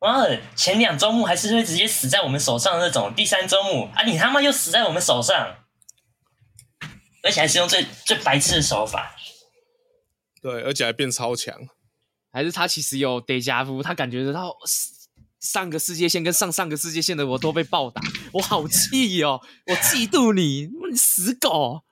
[0.00, 5.54] 妈的，前两周目还是会直接死在我们手上的那种，第三周目啊，你他妈又死在我们手上，
[7.22, 9.14] 而且还是用最最白痴的手法。
[10.40, 11.56] 对，而且还变超强。
[12.32, 14.56] 还是他其实有 deja vu，他感觉得到
[15.42, 18.00] 上个世界线跟上上个世界线的我都被暴打，
[18.32, 19.40] 我好气哦！
[19.66, 21.82] 我嫉妒你，你死狗！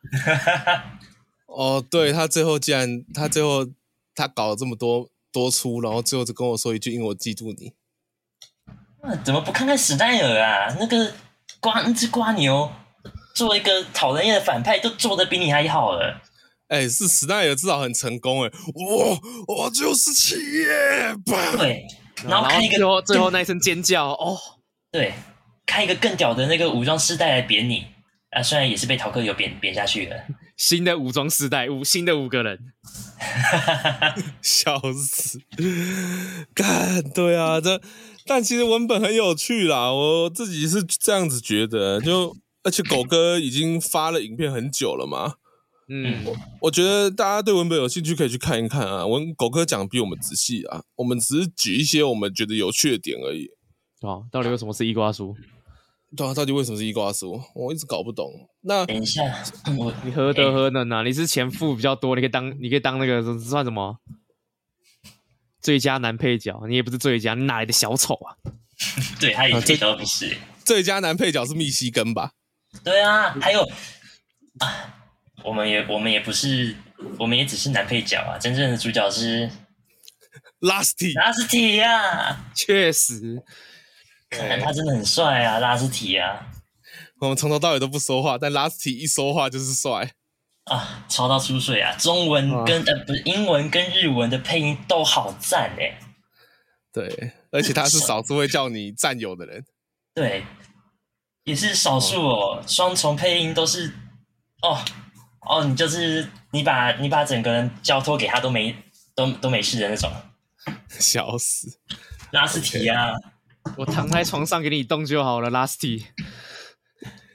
[1.46, 3.66] 哦，对，他最后竟然，他最后
[4.14, 7.72] 他搞了这么多多出，然后最后就跟我说一句：“因为我嫉妒你。”
[9.24, 10.76] 怎么不看看史奈尔啊？
[10.78, 11.12] 那个
[11.58, 12.70] 瓜那只瓜牛，
[13.34, 16.22] 做一个讨人厌的反派，都做的比你还好了。
[16.68, 21.56] 哎，是史奈尔至少很成功哎，我我就是企业吧。
[21.56, 21.84] 对，
[22.28, 24.36] 然后看一个最后最后那一声尖叫哦，
[24.92, 25.14] 对，
[25.66, 27.86] 看一个更屌的那个武装世代来扁你
[28.30, 30.16] 啊，虽然也是被陶克有扁扁下去了。
[30.56, 32.58] 新的武装世代五新的五个人，
[34.42, 35.40] 笑死！
[36.54, 37.80] 干对啊，这
[38.26, 45.36] 但其实文本很有趣啦，我自己是这样子觉得，就而且狗哥已经发了影片很久了嘛。
[45.92, 49.04] 嗯，我我觉得大家对文本有兴趣可以去看一看啊。
[49.04, 53.48] 文狗哥讲的比我们仔细啊，我们只是举一些我们觉得有趣的点而已。
[54.02, 55.34] 哦，到底为什么是伊瓜苏？
[56.16, 57.40] 对啊，到底为什么是伊瓜苏？
[57.56, 58.30] 我一直搞不懂。
[58.62, 59.22] 那等一下，
[59.76, 61.02] 我你何德何能啊？
[61.02, 63.96] 你是钱付比较多，你可以当你可以当那个算什么
[65.60, 66.64] 最佳男配角？
[66.68, 68.38] 你也不是最佳，你哪来的小丑啊？
[69.20, 70.36] 对，他也最都不是。
[70.64, 72.30] 最佳男配角是密西根吧？
[72.84, 73.62] 对啊，还有
[74.60, 74.99] 啊。
[75.42, 76.76] 我们也我们也不是，
[77.18, 78.38] 我们也只是男配角啊！
[78.38, 79.50] 真正的主角是
[80.60, 83.42] 拉斯提，拉斯提呀，确实，
[84.28, 86.46] 可能他真的很帅啊，拉斯提啊！
[87.20, 90.12] 我们从头到尾都不说话，但拉斯提一说话就是帅
[90.64, 91.94] 啊，超到出水啊！
[91.96, 95.98] 中文跟、啊、呃不是英文跟日文的配音都好赞哎，
[96.92, 99.64] 对，而且他是 少数会叫你战友的人，
[100.14, 100.44] 对，
[101.44, 103.94] 也是少数哦，双重配音都是
[104.62, 104.84] 哦。
[105.48, 108.76] 哦，你就是你把你把整个人交托给他都没
[109.14, 110.10] 都都没事的那种，
[110.88, 111.80] 笑死，
[112.30, 113.12] 拉斯提啊
[113.64, 113.74] ！Okay.
[113.78, 116.06] 我躺在床上给你动就好了，拉斯提。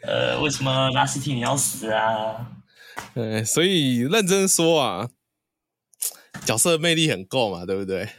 [0.04, 2.52] 呃，为什么拉斯提你要死啊？
[3.14, 5.10] 对，所以认真说啊，
[6.46, 8.10] 角色魅力很够嘛，对不对？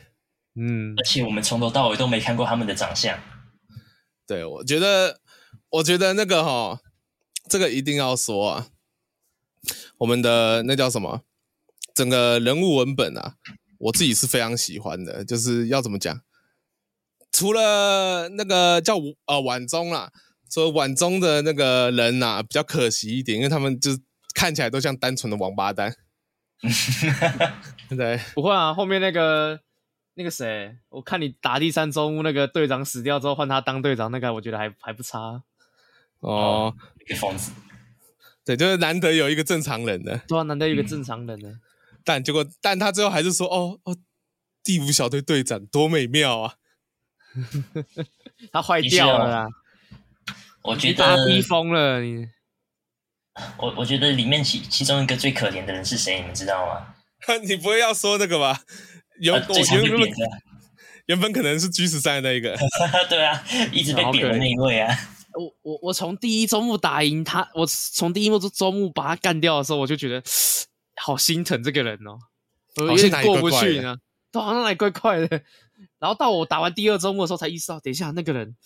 [0.57, 3.17] 嗯，而且我们从头到尾都没看过他们的长相。
[4.27, 5.21] 对，我觉得，
[5.71, 6.81] 我觉得那个哈。
[7.49, 8.67] 这个一定要说啊，
[9.99, 11.23] 我们的那叫什么？
[11.95, 13.37] 整个人物文本啊，
[13.79, 15.25] 我自己是非常喜欢的。
[15.25, 16.21] 就是要怎么讲？
[17.33, 20.11] 除了那个叫呃晚中啦，
[20.51, 23.91] 说晚中的那个人呐、啊，比较可惜一点，因为他们就
[24.35, 25.95] 看起来都像单纯的王八蛋。
[27.91, 29.61] 对，不会啊，后面那个
[30.15, 35.43] 那个谁，我看你打第三周目那个队长死掉之后换他当队长，那个我觉得还还不差。
[36.21, 36.75] 哦，
[37.21, 37.53] 疯子，
[38.47, 41.61] 对，就是难得有一个正常人的，对啊，难得有一个正常人的，嗯、
[42.05, 43.97] 但结果，但他最后还是说，哦哦，
[44.63, 46.55] 第五小队队长多美妙啊，
[48.53, 49.49] 他坏掉了啦，
[50.63, 52.29] 我觉得他逼疯了你，
[53.59, 56.95] 我我觉得里面其其中一个最可怜的人是谁，你们知道吗？
[57.43, 58.61] 你不会要说那个吧？
[59.21, 60.11] 有、啊、我原本
[61.07, 62.57] 原本可能是 G 十三的那一个，
[63.11, 64.97] 对啊，一直被贬的那一位啊。
[65.37, 70.23] 我我我从第一周目打赢他，我从第一周周目把他干掉的时候，我就觉得
[70.97, 72.19] 好心疼这个人哦，
[72.77, 73.99] 我有点过不去呢，
[74.33, 75.43] 都好像来怪怪的。
[75.99, 78.57] 然后到我打完第二周目的时候，才意识到，等一下那个人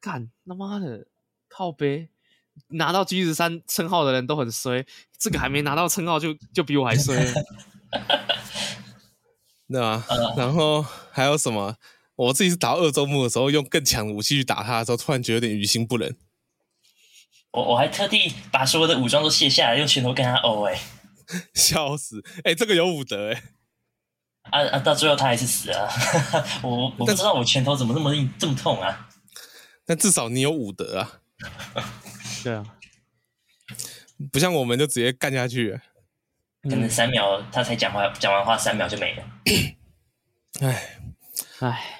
[0.00, 1.06] 干他妈的
[1.48, 2.08] 靠呗，
[2.68, 4.86] 拿到 G 十三称号的人都很衰，
[5.18, 7.14] 这个还没拿到称号就就比我还衰，
[9.68, 10.02] 对吧？
[10.34, 11.76] 然后还有什么？
[12.18, 16.16] 我自己是打二周目的时候，用更强武器去打他的时候，突然觉得有点于心不忍。
[17.52, 20.80] 我我还特地把所有的武装都卸下来，用拳头跟他殴，哎，
[21.54, 22.20] 笑死！
[22.38, 23.42] 哎、欸，这个有武德哎。
[24.50, 24.78] 啊啊！
[24.80, 25.88] 到最后他还是死了。
[26.62, 29.08] 我我不知道我拳头怎么那么硬，这么痛啊！
[29.86, 31.20] 但至少你有武德啊。
[32.42, 32.64] 对啊，
[34.32, 35.78] 不像我们就直接干下去，
[36.62, 39.24] 可能三秒他才讲话，讲完话三秒就没了。
[40.60, 40.98] 哎，
[41.60, 41.94] 哎。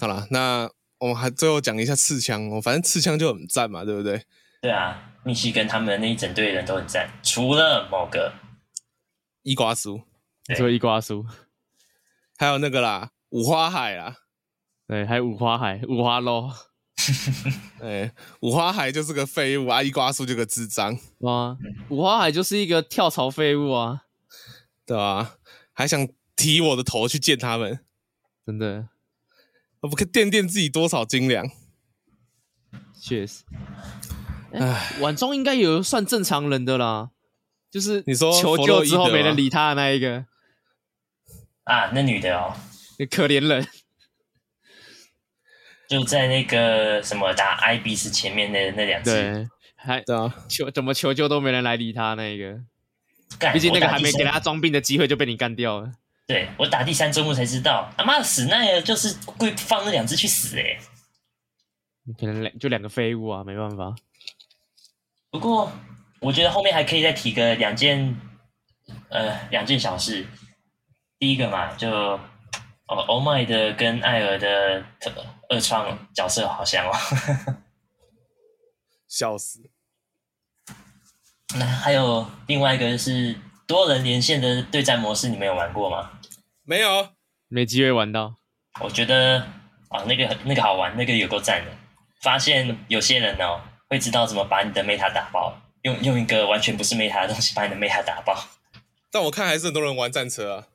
[0.00, 4.22] 好了，那我们还最后讲一下刺枪哦，反正刺枪就很赞嘛，对不对？
[4.60, 8.32] 对啊，密西根他们那一整队人都很赞，除了某个
[9.42, 10.02] 伊瓜苏，
[10.56, 11.24] 除了伊瓜苏，
[12.36, 14.16] 还有那个啦，五花海啦，
[14.86, 16.50] 对，还有五花海，五花肉，
[17.78, 18.12] 对，
[18.42, 20.98] 五花海就是个废物啊，伊瓜苏就个智障。
[21.18, 21.56] 哇，
[21.88, 24.02] 五花海就是一个跳槽废物啊，
[24.84, 25.36] 对啊，
[25.72, 27.80] 还想提我的头去见他们，
[28.44, 28.88] 真的。
[29.80, 31.48] 我不可以掂掂自己多少斤两？
[33.00, 33.44] 确实，
[34.52, 37.10] 哎，晚中应该有算正常人的啦，
[37.70, 40.26] 就是你说求救之后没人理他的那一个
[41.62, 42.52] 啊，那女的哦，
[42.98, 43.66] 那可怜人，
[45.88, 52.60] 就在那个什么打 IBS 前面的那两次，对，还对啊，求怎么求救都没人来理他那一个，
[53.52, 55.92] 毕竟那个还没给他装病的机会就被你干掉了。
[56.28, 60.78] 对，我打第三周目才知道，他妈的死奈尔就是会放那两只去死诶，
[62.20, 63.96] 可能两就两个废物啊，没办法。
[65.30, 65.72] 不过
[66.20, 68.14] 我觉得后面还可以再提个两件，
[69.08, 70.26] 呃，两件小事。
[71.18, 72.20] 第一个嘛，就哦
[73.08, 74.84] 欧麦的跟艾尔的
[75.48, 76.92] 二创角色好像哦，
[79.08, 79.70] 笑死。
[81.58, 83.34] 那还有另外一个是
[83.66, 86.17] 多人连线的对战模式，你们有玩过吗？
[86.68, 87.14] 没有，
[87.48, 88.36] 没机会玩到。
[88.82, 89.38] 我觉得
[89.88, 91.70] 啊，那个那个好玩，那个有够赞的。
[92.20, 98.46] 发现有些人哦，会知道怎么把你的 meta 打爆，用用一个完全不是 meta 的东西把你的 meta 打爆。
[99.10, 100.66] 但我看还是很多人玩战车啊。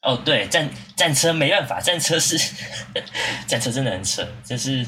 [0.00, 2.38] 哦，对，战战车没办法，战车是
[3.46, 4.86] 战车真的很扯，就是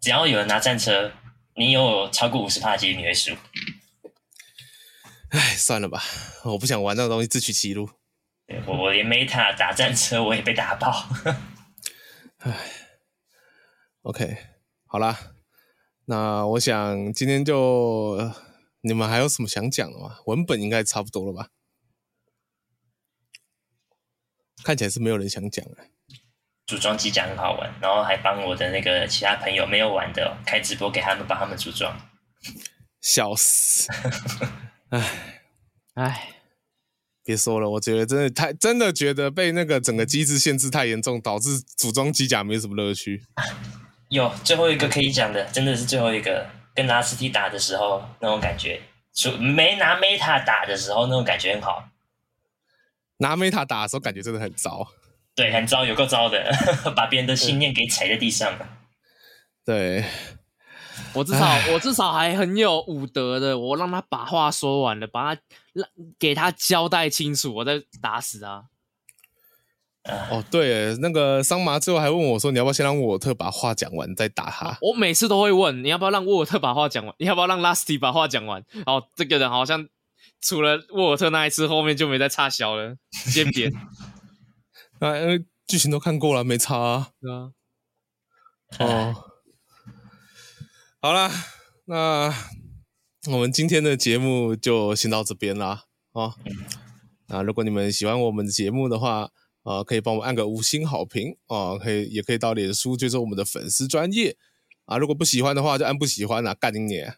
[0.00, 1.10] 只要有人拿战车，
[1.56, 3.36] 你有超过五十趴几率你会输。
[5.30, 6.04] 唉，算了吧，
[6.44, 7.90] 我不想玩那个东西，自取其辱。
[8.66, 11.08] 我我连 Meta 打战车我也被打爆，
[12.38, 12.52] 唉
[14.02, 14.36] ，OK，
[14.86, 15.18] 好啦，
[16.04, 18.18] 那我想今天就
[18.82, 20.18] 你们还有什么想讲的吗？
[20.26, 21.48] 文本应该差不多了吧？
[24.62, 25.84] 看起来是没有人想讲啊。
[26.66, 31.98] 组装机甲很好玩，然后还帮我的那个其他朋友没有玩的开直播给他们帮他们组装，
[33.00, 33.90] 笑死，
[34.90, 35.52] 唉
[35.94, 36.33] 唉。
[37.24, 43.24] 别说了，我觉得真的太真的觉得被那个整个机制限制太严重，导致组装机甲没什么乐趣。
[44.10, 48.80] 有最后一个可以讲的，真的是最后一个，跟拿实体打的时候那种感觉，
[49.40, 51.88] 没拿 Meta 打的时候那种感觉很好。
[53.16, 54.86] 拿 Meta 打的时候感觉真的很糟，
[55.34, 56.52] 对，很糟，有够糟的，
[56.94, 58.68] 把别人的信念给踩在地上了。
[59.64, 60.04] 对。
[61.14, 65.40] 我至少我至少还很有武德的，我让他把话说完了，把他
[65.72, 65.88] 让
[66.18, 68.66] 给他交代清楚，我再打死他。
[70.04, 77.14] 啊，哦，对，那个桑麻最后还问我说：“你要不要先让沃尔特把话讲完再打他？”我每次都会问：“你要不要让沃尔特把话讲完？
[77.18, 79.88] 你要不要让拉斯蒂把话讲完？”哦，这个人好像
[80.42, 83.72] 除了沃尔特那一次，后面就没再插小了，直接扁。
[85.00, 87.08] 啊， 因为剧情都看过了，没差啊。
[87.22, 87.50] 对啊。
[88.80, 89.14] 哦，
[91.04, 91.30] 好啦，
[91.84, 92.34] 那
[93.30, 95.82] 我们今天的节目就先到这边啦。
[96.12, 96.32] 哦，
[97.28, 99.24] 那如果你们喜欢我们的节目的话，
[99.64, 104.34] 啊、呃，可以帮我们按个五星好评啊、呃，可以也可以到脸书追踪我们的粉丝专业
[104.86, 104.96] 啊。
[104.96, 107.14] 如果不喜欢的话，就按不喜欢啊，干你娘！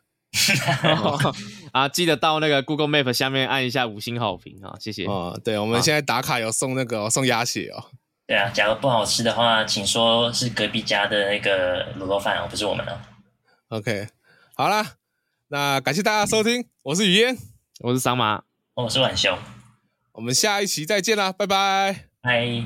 [1.70, 5.04] 啊，记得到那个 Google Map 下面按一下五星好评啊，谢谢。
[5.04, 7.84] 啊、呃，对，我们现在打卡有送那个、哦、送鸭血哦。
[8.26, 13.00] 对啊，假如不好吃的话，请说是隔壁家的那个卤肉饭哦，不是我们的。
[13.68, 14.08] OK，
[14.54, 14.94] 好啦，
[15.48, 17.36] 那感谢大家收听，我是雨嫣，
[17.80, 18.44] 我是桑麻，
[18.74, 19.36] 我是晚熊，
[20.12, 22.08] 我们下一期再见啦，拜拜。
[22.20, 22.64] 拜，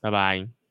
[0.00, 0.61] 拜拜。